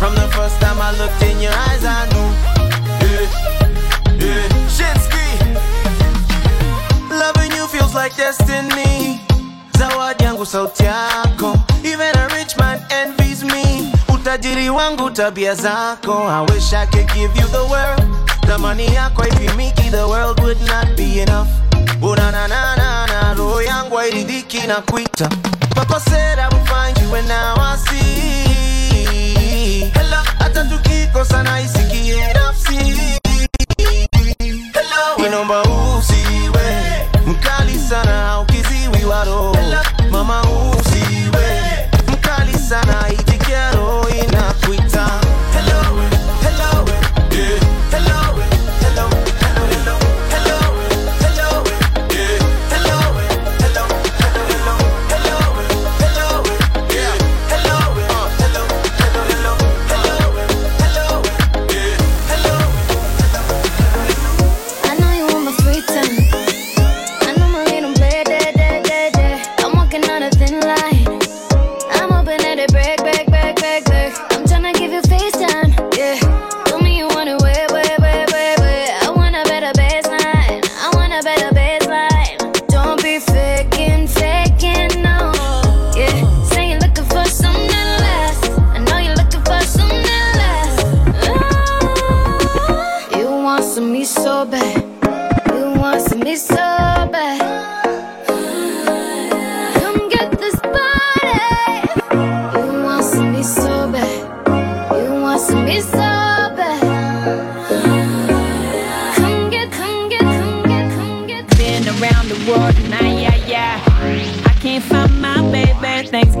From 0.00 0.14
the 0.16 0.28
first 0.34 0.60
time 0.60 0.80
I 0.80 0.90
looked 0.98 1.22
in 1.22 1.40
your 1.40 1.52
eyes 1.52 1.84
I 1.84 2.06
knew. 2.10 2.32
Loving 7.18 7.52
you 7.52 7.66
feels 7.68 7.94
like 7.94 8.16
destiny. 8.16 9.20
Zawadi 9.92 10.24
yangu 10.24 10.46
sauti 10.46 10.84
yako. 10.84 11.56
Even 11.84 12.16
a 12.16 12.28
rich 12.34 12.56
man 12.58 12.80
envies 12.90 13.44
me. 13.44 13.92
Utajiri 14.08 14.70
wangu 14.70 15.10
tabia 15.10 15.54
zako. 15.54 16.28
I 16.28 16.40
wish 16.52 16.72
I 16.72 16.86
could 16.86 17.06
give 17.14 17.36
you 17.36 17.46
the 17.48 17.64
world. 17.70 18.02
Thamani 18.46 18.94
yako 18.94 19.24
ipimiki 19.26 19.90
the 19.90 20.06
world 20.08 20.40
would 20.40 20.60
not 20.66 20.96
be 20.96 21.20
enough. 21.20 21.48
Oh, 22.02 22.14
na 22.14 22.30
na 22.30 22.46
na 22.46 22.76
na 22.76 23.06
na, 23.06 23.34
roho 23.34 23.62
yangu 23.62 23.98
airidhiki 23.98 24.66
na 24.66 24.80
kuita. 24.80 25.28
Papa 25.74 26.00
said 26.00 26.38
I 26.38 26.48
will 26.48 26.64
find 26.66 26.98
you 26.98 27.14
and 27.14 27.28
now 27.28 27.54
I 27.58 27.76
see. 27.76 29.90
Hello, 29.94 30.22
hata 30.38 30.64
tukikosana 30.64 31.60
isikie 31.60 32.32
nafsi. 32.34 32.96
Inomba 35.26 35.62
usiwe 35.62 37.06
mkali 37.26 37.78
sana 37.88 38.40
ukiziwi 38.40 38.98
roho 39.26 39.51
mama 40.24 40.42
usiwe 40.42 40.71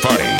Party. 0.00 0.39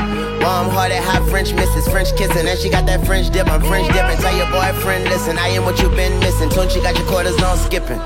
Mom 0.41 0.69
hard 0.69 0.91
at 0.91 1.03
hot 1.03 1.27
French 1.29 1.53
misses, 1.53 1.87
French 1.87 2.15
kissing, 2.17 2.47
and 2.47 2.57
she 2.57 2.69
got 2.69 2.85
that 2.87 3.05
French 3.05 3.29
dip. 3.29 3.47
I'm 3.47 3.61
French 3.61 3.87
dipping. 3.93 4.17
Tell 4.17 4.35
your 4.35 4.49
boyfriend, 4.49 5.05
listen, 5.05 5.37
I 5.37 5.49
am 5.49 5.65
what 5.65 5.79
you've 5.79 5.95
been 5.95 6.19
missing. 6.19 6.49
Tune, 6.49 6.69
you 6.71 6.81
got 6.81 6.97
your 6.97 7.07
quarters 7.07 7.41
on 7.41 7.57
skipping. 7.57 7.99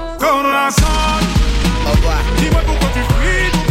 Oh, 1.88 1.96
boy. 2.04 3.65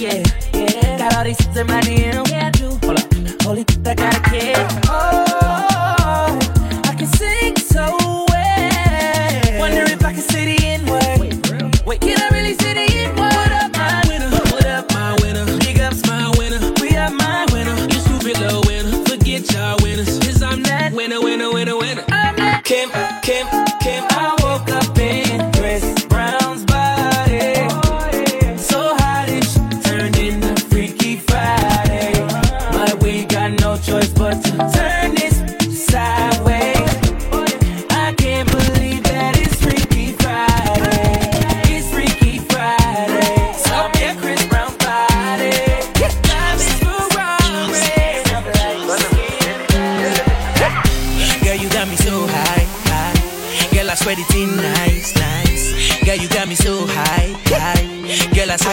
Yeah. 0.00 0.22
yeah. 0.54 0.98
Got 0.98 1.16
all 1.16 1.24
these 1.24 1.38
hits 1.38 1.56
in 1.56 1.66
my 1.66 1.80
DM. 1.82 2.28
Yeah, 2.30 2.46
I 2.46 2.50
do. 2.50 2.68
Hold 2.86 2.98
up. 2.98 3.42
Holy, 3.42 3.64
I 3.84 3.94
got 3.94 4.16
a 4.16 4.30
kid. 4.30 4.56
Oh, 4.88 6.38
I 6.84 6.94
can 6.96 7.06
sing 7.06 7.56
so 7.56 7.96
well. 8.30 9.58
Wonder 9.58 9.84
if 9.92 10.02
I 10.04 10.12
can 10.12 10.22
say 10.22 10.56
the 10.56 10.66
N 10.66 10.86
word. 10.86 11.86
Wait, 11.86 12.00
can 12.00 12.18
I 12.18 12.28
really 12.34 12.54
say 12.54 12.72
the 12.74 12.86
N 12.96 13.10
word? 13.16 13.34
What 13.34 13.52
up, 13.52 13.72
my 13.72 14.02
winner? 14.08 14.30
What 14.52 14.66
up, 14.66 14.90
my 14.92 15.16
winner? 15.20 15.58
Big 15.58 15.78
ups, 15.80 16.06
my 16.06 16.32
winner. 16.38 16.60
We 16.80 16.96
are 16.96 17.10
my 17.10 17.46
winner. 17.52 17.76
You 17.92 18.00
stupid 18.00 18.38
little 18.40 18.62
winner. 18.66 19.04
Forget 19.04 19.52
y'all 19.52 19.76
winners. 19.82 20.18
Cause 20.20 20.42
I'm 20.42 20.62
that 20.62 20.92
winner, 20.94 21.20
winner, 21.20 21.52
winner, 21.52 21.76
winner. 21.76 22.04
I'm 22.08 22.36
that 22.36 22.64
Kim, 22.64 22.88
Kim, 23.22 23.46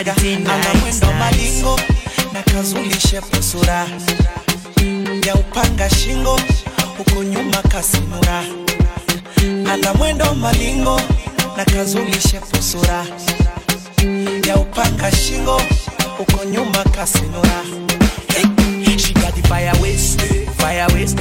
swear 0.03 0.37
ana 0.37 0.73
mwendo 0.81 1.11
malingo 1.19 1.79
na 2.33 2.43
kazulishe 2.43 3.21
posura. 3.21 3.87
Ya 5.25 5.35
upanga 5.35 5.89
shingo 5.89 6.39
huko 6.97 7.23
nyuma 7.23 7.57
kasimura. 7.61 8.43
Ana 9.73 9.93
mwendo 9.93 10.33
malingo 10.35 11.01
na 11.57 11.65
kazulishe 11.65 12.39
posura. 12.39 13.05
Ya 14.47 14.55
upanga 14.55 15.11
shingo 15.11 15.61
huko 16.17 16.43
nyuma 16.45 16.83
kasimura. 16.83 17.63
She 18.97 19.13
got 19.13 19.35
the 19.35 19.41
fire 19.47 19.71
waste, 19.81 20.19
fire 20.57 20.87
waste, 20.93 21.19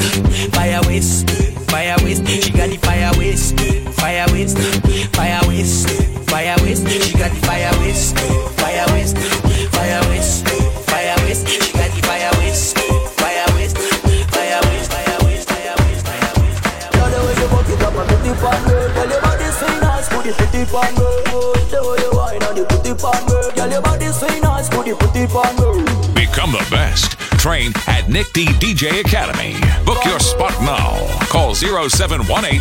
fire 0.52 0.80
waste, 0.86 1.30
fire 1.70 1.94
waste. 2.04 2.26
She 2.42 2.50
got 2.50 2.70
the 2.70 2.78
fire 2.78 3.10
waste, 3.18 3.54
fire 4.00 4.24
waste, 4.32 4.58
fire 5.14 5.40
waste, 5.46 5.88
fire 6.30 6.56
waste. 6.62 6.88
She 6.88 7.12
got 7.18 7.30
the 7.30 7.46
fire 7.46 7.70
Become 25.36 26.52
the 26.52 26.66
best. 26.70 27.10
Train 27.38 27.72
at 27.86 28.04
NickDee 28.04 28.46
DJ 28.58 29.00
Academy. 29.00 29.54
Book 29.84 30.02
your 30.06 30.18
spot 30.18 30.58
now. 30.62 31.06
Call 31.28 31.54
0718 31.54 32.60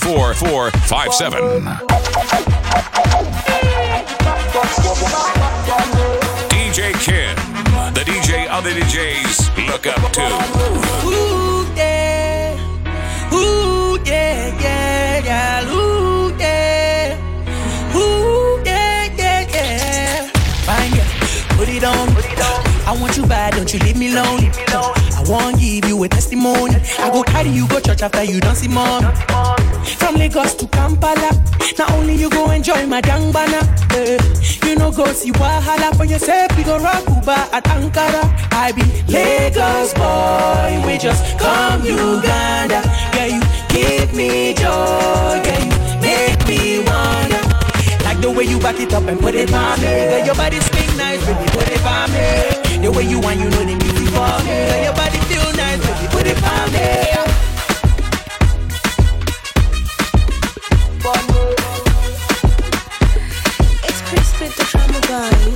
004 0.00 0.34
457. 0.34 1.40
DJ 6.50 6.92
Kym, 6.94 7.94
the 7.94 8.00
DJ 8.00 8.48
other 8.50 8.70
DJs 8.70 9.68
look 9.68 9.86
up 9.86 10.12
to. 10.12 10.85
It 21.76 21.84
on, 21.84 22.08
on. 22.08 22.66
I 22.86 22.96
want 23.00 23.16
you 23.16 23.26
bad, 23.26 23.54
don't 23.54 23.72
you 23.72 23.80
leave 23.80 23.96
me 23.96 24.12
alone. 24.12 24.50
I 24.68 25.22
want 25.26 25.58
give 25.58 25.84
you 25.84 26.02
a 26.04 26.08
testimony. 26.08 26.76
I 26.98 27.10
go 27.10 27.22
carry 27.22 27.50
you 27.50 27.68
go 27.68 27.80
church 27.80 28.02
after 28.02 28.24
you 28.24 28.40
don't 28.40 28.54
see 28.54 28.68
mom. 28.68 29.02
From 29.98 30.14
Lagos 30.16 30.54
to 30.56 30.66
Kampala, 30.68 31.30
not 31.78 31.90
only 31.92 32.14
you 32.14 32.30
go 32.30 32.50
enjoy 32.50 32.86
my 32.86 33.00
dangbana, 33.00 33.60
eh. 33.94 34.18
you 34.66 34.76
know 34.76 34.90
go 34.92 35.06
see 35.12 35.32
Wahala 35.32 35.96
for 35.96 36.04
yourself. 36.04 36.56
You 36.58 36.64
go 36.64 36.78
rock 36.78 37.04
Cuba 37.06 37.48
at 37.52 37.64
Ankara. 37.64 38.22
I 38.52 38.72
be 38.72 38.82
Lagos 39.12 39.92
boy, 39.94 40.86
we 40.86 40.98
just 40.98 41.38
come 41.38 41.84
Uganda. 41.84 42.82
Yeah, 43.14 43.26
you 43.26 43.40
give 43.68 44.14
me 44.14 44.54
joy, 44.54 45.42
yeah, 45.44 45.64
you 45.64 46.00
make 46.00 46.48
me 46.48 46.78
wonder. 46.78 47.42
Like 48.04 48.20
the 48.20 48.30
way 48.30 48.44
you 48.44 48.58
back 48.60 48.78
it 48.80 48.94
up 48.94 49.04
and 49.08 49.18
put 49.18 49.34
it 49.34 49.52
on 49.52 49.80
me. 49.80 49.86
Girl, 49.86 50.26
your 50.26 50.34
body 50.36 50.60
me. 52.10 52.78
The 52.82 52.90
way 52.92 53.04
you 53.04 53.18
want, 53.20 53.38
you 53.40 53.48
know 53.48 53.64
the 53.64 53.74
music 53.74 54.08
for 54.14 54.36
me. 54.44 54.56
Girl, 54.68 54.82
your 54.84 54.94
body 54.94 55.18
feel 55.30 55.48
nice, 55.56 55.80
baby, 55.80 56.06
put 56.12 56.26
it 56.26 56.38
on 56.42 56.72
me. 56.72 56.88
It's 63.88 64.00
Chris 64.08 64.40
with 64.40 64.54
the 64.56 64.64
drama 64.70 65.00
guy. 65.08 65.55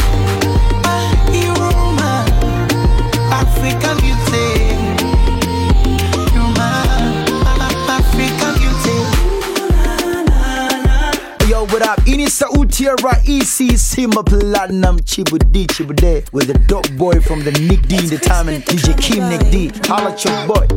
Club. 11.95 12.07
Ini 12.07 12.29
Sautiera 12.29 13.19
EC 13.25 13.77
Simba 13.77 14.23
Platinum 14.23 14.99
Chibude 14.99 15.67
Chibude 15.67 16.23
with 16.31 16.47
the 16.47 16.57
dope 16.67 16.89
boy 16.97 17.19
from 17.21 17.43
the 17.43 17.51
NickDee 17.51 18.09
the 18.09 18.17
time 18.17 18.49
and 18.49 18.63
DJ 18.63 18.93
Kym 18.95 19.29
Nick 19.29 19.51
D. 19.51 19.71
Holla 19.87 20.11
at 20.11 20.23
your 20.23 20.47
boy. 20.47 20.67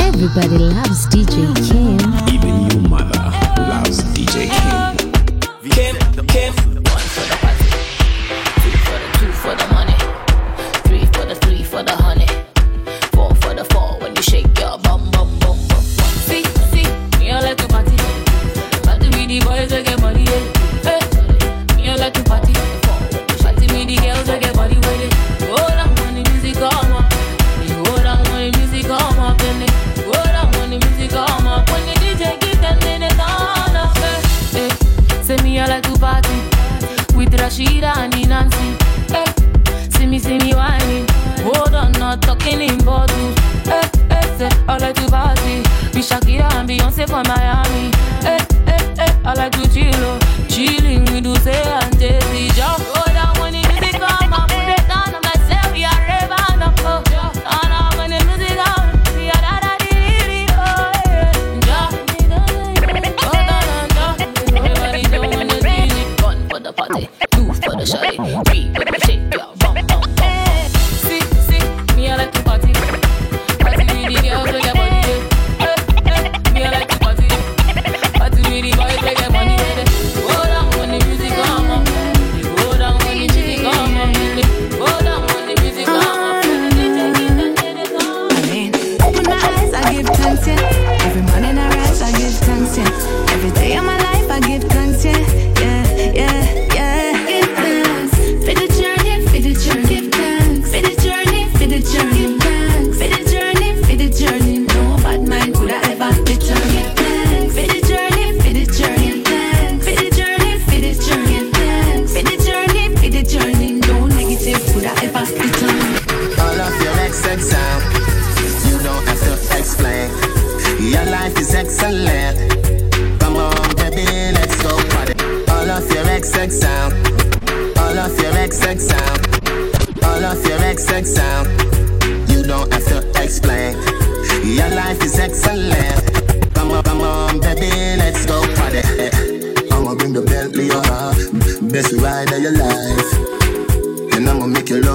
Everybody 0.00 0.58
loves 0.58 1.06
DJ 1.06 1.54
Kym. 1.68 2.32
Even 2.32 2.70
you, 2.70 2.88
mother. 2.88 3.45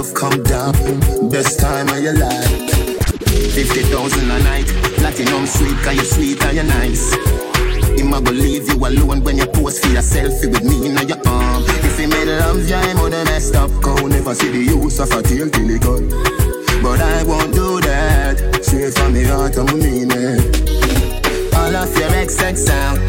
love 0.02 0.14
come 0.16 0.44
down. 0.44 0.74
Best 1.30 1.60
time 1.60 1.88
of 1.90 2.02
your 2.02 2.18
life. 2.18 2.72
50,000 3.54 4.32
a 4.32 4.40
night. 4.44 4.66
Platinum 4.98 5.46
sweet, 5.46 5.78
cause 5.84 5.96
you 5.96 6.04
sweet 6.04 6.44
and 6.44 6.58
you 6.58 6.64
nice. 6.64 7.14
Him 8.00 8.14
I 8.14 8.22
go 8.22 8.32
leave 8.32 8.68
you 8.68 8.78
alone 8.78 9.24
when 9.24 9.38
you 9.38 9.46
pose 9.46 9.80
for 9.80 9.90
yourself 9.90 10.34
with 10.42 10.64
me 10.64 10.88
in 10.88 11.08
your 11.08 11.22
arm. 11.28 11.64
If 11.86 12.00
he 12.00 12.08
made 12.08 12.28
love, 12.28 12.68
yeah, 12.68 12.84
him 12.86 13.02
would 13.02 13.14
have 13.14 13.26
messed 13.26 13.56
up. 13.56 13.70
Cause 13.82 14.02
never 14.04 14.34
see 14.34 14.50
the 14.50 14.64
use 14.74 15.00
of 15.00 15.12
a 15.12 15.22
tail 15.22 15.50
till 15.50 15.68
he 15.68 15.78
gone. 15.78 16.10
But 16.82 17.00
I 17.00 17.24
won't 17.24 17.54
do 17.54 17.80
that. 17.82 18.64
Straight 18.64 18.94
from 18.96 19.14
the 19.14 19.26
heart, 19.26 19.58
I'm 19.58 19.68
mean 19.78 20.10
it. 20.12 21.54
All 21.54 21.76
of 21.76 21.96
your 22.00 22.10
XX 22.10 22.70
out. 22.70 23.00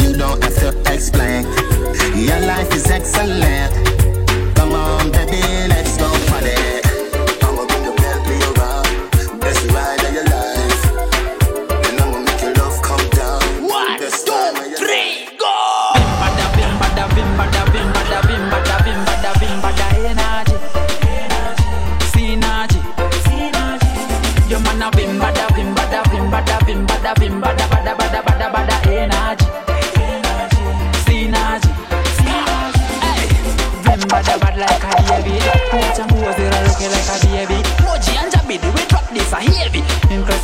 You 0.00 0.16
don't 0.16 0.42
have 0.42 0.56
to 0.56 0.92
explain. 0.92 1.44
Your 2.14 2.40
life 2.40 2.72
is 2.74 2.90
excellent. 2.90 3.72
Come 4.54 4.72
on, 4.72 5.12
baby. 5.12 5.49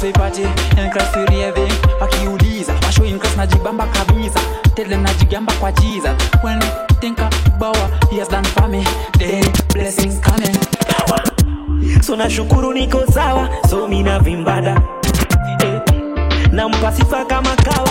sipaje 0.01 0.49
nklasirieve 0.87 1.69
akiuliza 2.01 2.73
washo 2.87 3.05
inklas 3.05 3.37
najibamba 3.37 3.87
kabisa. 3.87 4.41
Tele 4.75 4.97
najigamba 4.97 5.53
kwa 5.53 5.73
jiza. 5.73 6.15
When 6.45 6.61
think 7.01 7.19
bawa 7.59 7.91
he 8.11 8.19
has 8.19 8.29
done 8.29 8.45
for 8.45 8.69
me 8.69 8.85
then 9.19 9.45
blessings 9.73 10.21
coming. 10.21 10.57
Power. 10.89 11.23
So 12.03 12.17
nashukuru 12.17 12.73
niko 12.73 13.07
sawa 13.13 13.49
so 13.71 13.89
mina 13.89 14.19
vimbada 14.19 14.81
eh, 15.65 15.81
nampa 16.53 16.93
sifa 16.93 17.25
kama 17.25 17.57
kawa. 17.57 17.86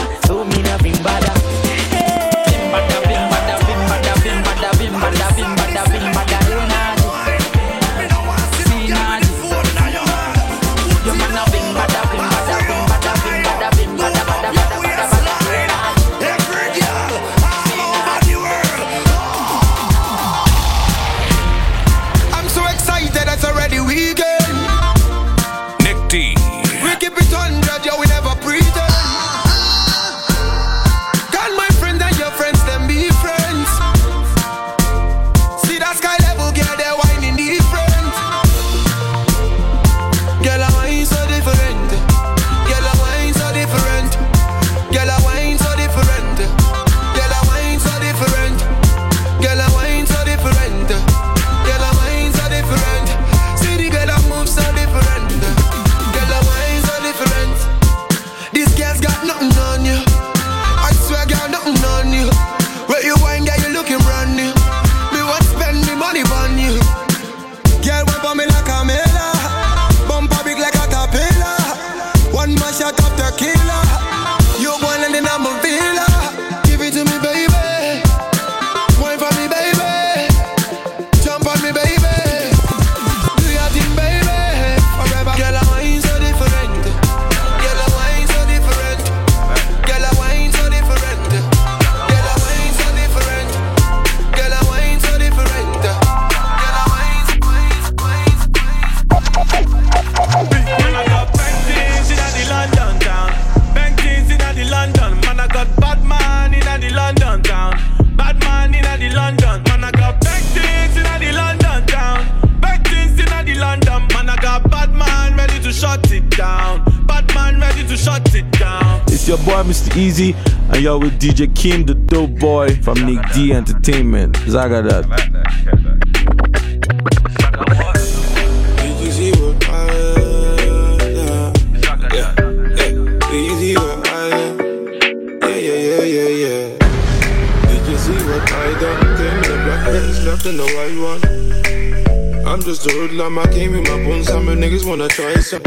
See 138.06 138.14
what 138.30 138.52
I 138.52 138.80
done? 138.80 139.02
Came 139.18 139.34
in 139.34 139.42
the 139.42 139.58
black 139.66 139.82
pants, 139.86 140.26
left 140.26 140.46
in 140.46 140.58
the 140.58 140.68
white 140.76 140.98
one. 141.10 142.46
I'm 142.46 142.62
just 142.62 142.86
a 142.86 142.92
hoodlum, 142.92 143.40
I 143.40 143.48
came 143.48 143.74
in 143.74 143.82
my 143.82 143.98
bones, 144.06 144.28
some 144.28 144.46
niggas 144.46 144.86
wanna 144.88 145.08
try 145.08 145.34
some. 145.36 145.64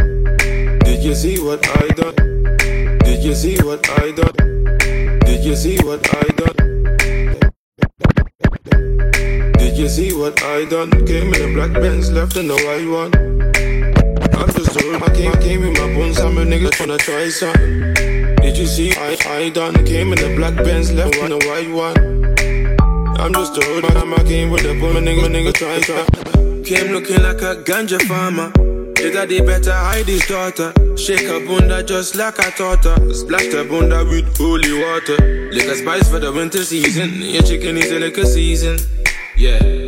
Did 0.84 1.02
you 1.02 1.14
see 1.16 1.40
what 1.40 1.66
I 1.82 1.88
done? 1.88 2.14
Did 3.00 3.24
you 3.24 3.34
see 3.34 3.56
what 3.58 3.88
I 3.98 4.12
done? 4.12 4.36
Did 5.26 5.44
you 5.44 5.56
see 5.56 5.78
what 5.78 6.06
I 6.14 6.28
done? 6.42 6.67
I 10.58 10.64
done? 10.64 10.90
Came 11.06 11.32
in 11.34 11.50
a 11.50 11.54
black 11.54 11.72
Benz, 11.72 12.10
left 12.10 12.36
in 12.36 12.48
the 12.48 12.54
white 12.66 12.88
one. 12.90 13.14
I'm 14.34 14.50
just 14.54 14.74
a 14.74 14.82
hood, 14.82 15.00
I 15.00 15.14
came, 15.14 15.30
I 15.30 15.36
came 15.40 15.62
in 15.62 15.72
my 15.74 15.94
bones, 15.94 16.16
some 16.16 16.34
niggas 16.34 16.80
wanna 16.80 16.98
try 16.98 17.28
some. 17.28 17.54
Did 18.42 18.58
you 18.58 18.66
see 18.66 18.92
I, 18.96 19.16
I 19.28 19.50
done? 19.50 19.86
Came 19.86 20.12
in 20.12 20.18
a 20.18 20.34
black 20.34 20.56
Benz, 20.56 20.92
left 20.92 21.14
in 21.14 21.30
the 21.30 21.38
white 21.46 21.70
one. 21.70 21.96
I'm 23.20 23.32
just 23.34 23.56
a 23.56 23.60
hood, 23.60 23.84
man. 23.84 24.12
I 24.12 24.24
came 24.24 24.50
with 24.50 24.64
the 24.64 24.74
boom, 24.74 24.94
my 24.94 25.00
nigga, 25.00 25.22
my 25.22 25.28
nigga 25.28 25.54
try, 25.54 25.78
try. 25.78 26.04
Came 26.64 26.90
looking 26.90 27.22
like 27.22 27.40
a 27.40 27.62
ganja 27.62 28.02
farmer. 28.08 28.50
His 28.98 29.14
daddy 29.14 29.40
better 29.40 29.72
hide 29.72 30.06
his 30.06 30.26
daughter. 30.26 30.72
Shake 30.96 31.28
her 31.28 31.38
bunda 31.46 31.84
just 31.84 32.16
like 32.16 32.34
taught 32.56 32.82
her. 32.82 33.14
Splash 33.14 33.46
the 33.46 33.64
bunda 33.64 34.04
with 34.04 34.36
holy 34.36 34.72
water. 34.72 35.52
Lick 35.52 35.68
a 35.68 35.76
spice 35.76 36.10
for 36.10 36.18
the 36.18 36.32
winter 36.32 36.64
season. 36.64 37.22
Your 37.22 37.44
chicken 37.44 37.76
is 37.76 37.92
a 37.92 38.00
liquor 38.00 38.26
season. 38.26 38.76
Yeah. 39.36 39.87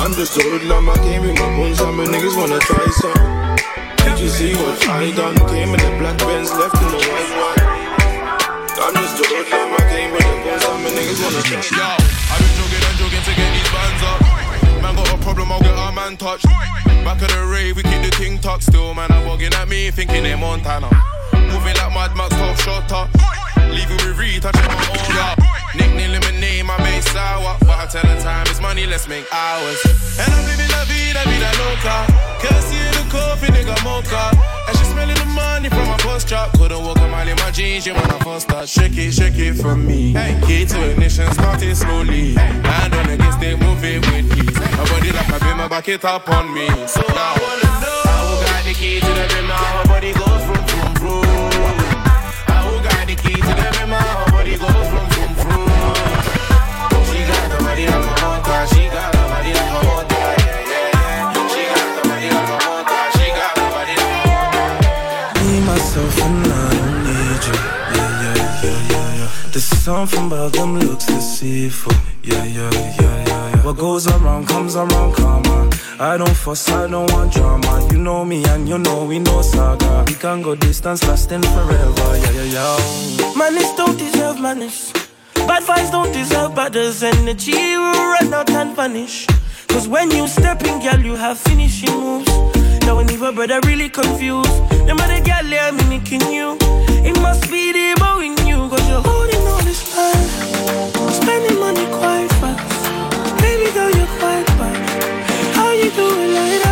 I'm 0.00 0.14
just 0.14 0.32
a 0.38 0.40
hoodlum, 0.40 0.88
I 0.88 0.96
came 1.04 1.24
in 1.28 1.34
my 1.36 1.44
bones, 1.60 1.76
some 1.76 2.00
niggas 2.00 2.32
wanna 2.34 2.58
try 2.58 2.88
some. 3.04 3.20
Did 4.00 4.18
you 4.18 4.28
see 4.32 4.54
what 4.56 4.80
I 4.88 5.12
done? 5.12 5.36
Came 5.52 5.76
in 5.76 5.76
the 5.76 5.92
black 6.00 6.16
Benz, 6.24 6.48
left 6.56 6.80
in 6.80 6.88
the 6.88 7.00
white 7.04 7.32
one. 7.36 7.60
I'm 8.80 8.94
just 8.96 9.20
a 9.20 9.24
hoodlum, 9.28 9.76
I 9.76 9.82
came 9.92 10.08
in 10.16 10.24
the 10.24 10.36
bones, 10.40 10.62
some 10.64 10.80
niggas 10.88 11.20
wanna 11.20 11.42
try 11.44 11.60
some. 11.60 11.76
Yo, 11.76 11.84
I've 12.32 12.40
been 12.40 12.52
jogging 12.56 12.80
and 12.80 12.96
jogging 12.96 13.24
to 13.28 13.32
get 13.36 13.50
these 13.52 13.70
bands 13.76 14.02
up. 14.08 14.20
Man 14.80 14.96
got 14.96 15.12
a 15.12 15.18
problem, 15.20 15.52
I'll 15.52 15.60
get 15.60 15.76
our 15.76 15.92
man 15.92 16.16
touched. 16.16 16.48
Back 17.04 17.20
of 17.20 17.28
the 17.28 17.44
rave, 17.52 17.76
we 17.76 17.82
keep 17.82 18.00
the 18.00 18.10
ting 18.16 18.38
tucked 18.38 18.64
still. 18.64 18.94
Man, 18.94 19.12
I'm 19.12 19.28
walking 19.28 19.52
at 19.52 19.68
me, 19.68 19.90
thinking 19.90 20.22
they're 20.22 20.38
Montana. 20.40 20.88
Moving 21.52 21.76
like 21.76 21.92
Mad 21.92 22.16
Max, 22.16 22.32
top 22.88 23.10
shorter. 23.60 23.74
Leaving 23.74 23.96
with 23.96 24.18
Reed, 24.18 24.42
touching 24.42 24.66
my 24.66 24.88
own 24.90 25.18
up. 25.18 25.38
Nickname 25.74 26.66
my 26.66 26.76
base 26.78 27.10
sour. 27.10 27.56
But 27.60 27.78
I 27.78 27.86
tell 27.86 28.02
the 28.02 28.20
time 28.22 28.46
it's 28.48 28.60
money, 28.60 28.86
let's 28.86 29.08
make 29.08 29.26
hours. 29.32 29.80
And 30.18 30.32
I'm 30.32 30.44
living 30.46 30.70
la 30.70 30.84
vida, 30.84 31.22
vida 31.26 31.50
loca. 31.58 32.06
Can't 32.40 32.64
see 32.64 32.82
the 32.96 33.04
coffee, 33.10 33.50
nigga 33.52 33.76
mocha. 33.84 34.36
And 34.68 34.78
she 34.78 34.84
smelling 34.84 35.16
the 35.16 35.26
money 35.26 35.68
from 35.68 35.86
my 35.86 35.96
post 35.98 36.28
drop. 36.28 36.52
Couldn't 36.58 36.82
walk 36.82 36.98
a 36.98 37.08
mile 37.08 37.28
in 37.28 37.36
my 37.36 37.50
jeans, 37.50 37.86
you 37.86 37.94
when 37.94 38.10
I 38.10 38.18
first 38.20 38.48
start. 38.48 38.68
Shake 38.68 38.96
it, 38.96 39.12
shake 39.12 39.38
it 39.38 39.54
for 39.54 39.76
me. 39.76 40.14
Key 40.46 40.64
to 40.66 40.90
ignition, 40.90 41.30
start 41.32 41.62
it 41.62 41.76
slowly. 41.76 42.34
Hand 42.34 42.94
on 42.94 43.10
against 43.10 43.42
it, 43.42 43.58
move 43.60 43.82
it 43.84 44.00
with 44.06 44.38
ease. 44.38 44.58
My 44.60 44.84
body 44.90 45.12
like 45.12 45.28
a 45.28 45.38
beamer, 45.44 45.68
back 45.68 45.88
it 45.88 46.04
up 46.04 46.28
on 46.28 46.52
me. 46.54 46.68
So 46.86 47.00
now, 47.00 47.34
I 47.34 47.38
wanna 47.42 47.80
know. 47.82 48.00
Who 48.20 48.44
got 48.46 48.64
the 48.64 48.74
key 48.74 49.00
to 49.00 49.06
the 49.06 49.26
rim 49.34 49.50
body 54.58 54.72
goes 54.72 54.88
from 54.88 55.06
vroom 55.10 55.34
vroom. 55.34 55.68
She 57.06 57.20
got 57.26 57.44
the 57.50 57.56
body 57.64 57.84
like 57.86 57.94
a 57.94 58.22
motor. 58.22 58.66
She 58.74 58.82
got 58.88 59.12
the 59.12 59.18
body 59.28 59.52
like 59.52 59.70
a 59.70 59.84
motor. 59.84 60.18
Myself, 65.66 66.18
and 66.22 66.46
I 66.46 66.70
don't 66.72 66.94
need 67.04 67.42
you. 67.46 67.56
Yeah, 67.94 68.22
yeah, 68.22 68.80
yeah, 68.90 69.08
yeah. 69.18 69.30
There's 69.52 69.64
something 69.64 70.26
about 70.26 70.52
them 70.52 70.78
looks 70.78 71.04
deceitful. 71.06 71.94
Yeah, 72.24 72.44
yeah, 72.44 72.70
yeah. 73.00 73.09
What 73.70 73.78
goes 73.78 74.08
around 74.08 74.48
comes 74.48 74.74
around, 74.74 75.14
karma. 75.14 75.70
I 76.00 76.16
don't 76.16 76.34
fuss, 76.34 76.68
I 76.70 76.88
don't 76.88 77.08
want 77.12 77.32
drama. 77.32 77.88
You 77.92 77.98
know 77.98 78.24
me 78.24 78.42
and 78.46 78.68
you 78.68 78.78
know 78.78 79.04
we 79.04 79.20
know 79.20 79.42
saga. 79.42 80.02
We 80.08 80.14
can 80.14 80.42
go 80.42 80.56
distance, 80.56 81.06
lasting 81.06 81.42
forever. 81.42 82.18
Yeah, 82.18 82.30
yeah, 82.32 82.42
yeah. 82.56 83.32
Manners 83.36 83.72
don't 83.76 83.96
deserve 83.96 84.40
manners. 84.40 84.92
Bad 85.46 85.62
vibes 85.62 85.92
don't 85.92 86.10
deserve 86.12 86.52
batters. 86.52 87.04
Energy 87.04 87.52
will 87.52 88.10
run 88.10 88.34
out 88.34 88.50
and 88.50 88.74
vanish. 88.74 89.28
Cause 89.68 89.86
when 89.86 90.10
you 90.10 90.26
step 90.26 90.64
in, 90.64 90.82
girl, 90.82 90.98
you 90.98 91.14
have 91.14 91.38
finishing 91.38 91.94
moves. 91.94 92.28
Now 92.80 92.96
when 92.96 93.08
even 93.08 93.36
brother 93.36 93.60
really 93.66 93.88
confused. 93.88 94.50
No 94.84 94.96
matter 94.96 95.22
girl, 95.22 95.72
me 95.74 95.98
making 95.98 96.22
you. 96.22 96.56
It 97.06 97.16
must 97.22 97.48
be 97.48 97.70
the 97.70 97.94
bow 98.00 98.18
you. 98.18 98.68
Cause 98.68 98.88
you're 98.88 99.00
holding 99.00 99.46
all 99.46 99.62
this 99.62 99.94
time. 99.94 101.12
Spending 101.12 101.60
money 101.60 101.86
quite 101.86 102.28
fast. 102.40 102.69
Baby 103.70 103.78
girl, 103.78 103.90
you're 103.96 104.18
quite. 104.18 104.48
How 105.54 105.70
you 105.70 105.90
do 105.92 106.06
it? 106.22 106.69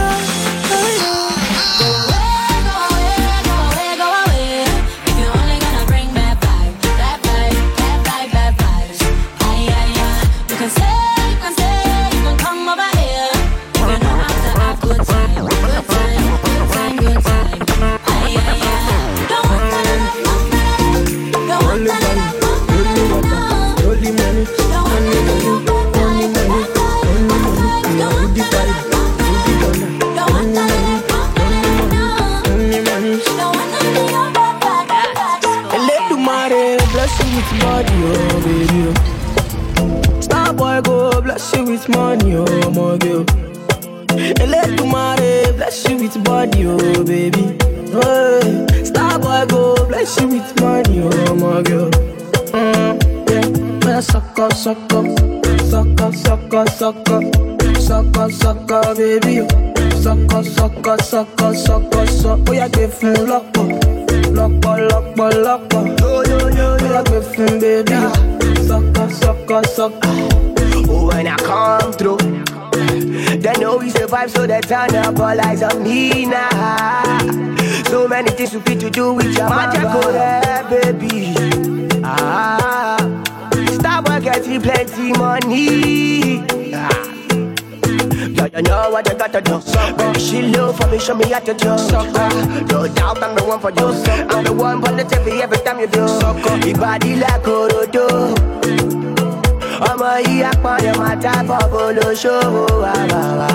Bó 102.19 102.25
ló 102.25 102.35
ṣòwò 102.43 102.65
wà 102.83 102.93
wà 103.13 103.23
wà. 103.39 103.51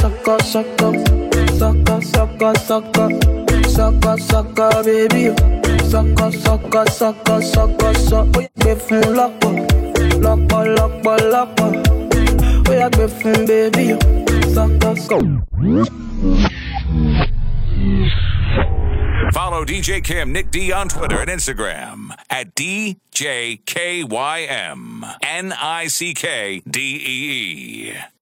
Sọkọ 0.00 0.34
sọkọ 0.52 0.88
sọkọ 1.60 1.94
sọkọ 2.12 2.48
sọkọ 2.68 3.04
sọkọ 3.76 4.12
sọkọ 4.28 4.66
bébí 4.86 5.22
o 5.28 5.30
sọkọ 5.92 6.26
sọkọ 6.44 6.80
sọkọ 6.98 7.34
sọkọ 7.54 7.88
sọ 8.08 8.18
ó 8.36 8.40
yà 8.40 8.48
gbé 8.60 8.72
fún 8.84 9.02
lọ́pọ̀ 9.18 9.52
lọ́pọ̀ 10.24 10.62
lọ́pọ̀ 10.76 11.16
lọ́pọ̀. 11.32 11.70
Ó 12.68 12.70
yà 12.80 12.88
gbé 12.94 13.04
fún 13.18 13.36
bébí 13.48 13.86
o 13.92 13.96
sọkọ 14.54 14.88
sọkọ. 15.06 15.16
Follow 19.34 19.64
DJ 19.64 19.88
Kym 20.02 20.32
Nick 20.32 20.50
D 20.52 20.72
on 20.72 20.88
Twitter 20.88 21.18
and 21.20 21.28
Instagram 21.30 22.10
at 22.30 22.54
DJKYM 22.54 22.94
N 25.22 25.52
I 25.52 25.86
C 25.88 26.14
K 26.14 26.62
D 26.68 26.80
E 26.80 27.90
E. 27.90 28.13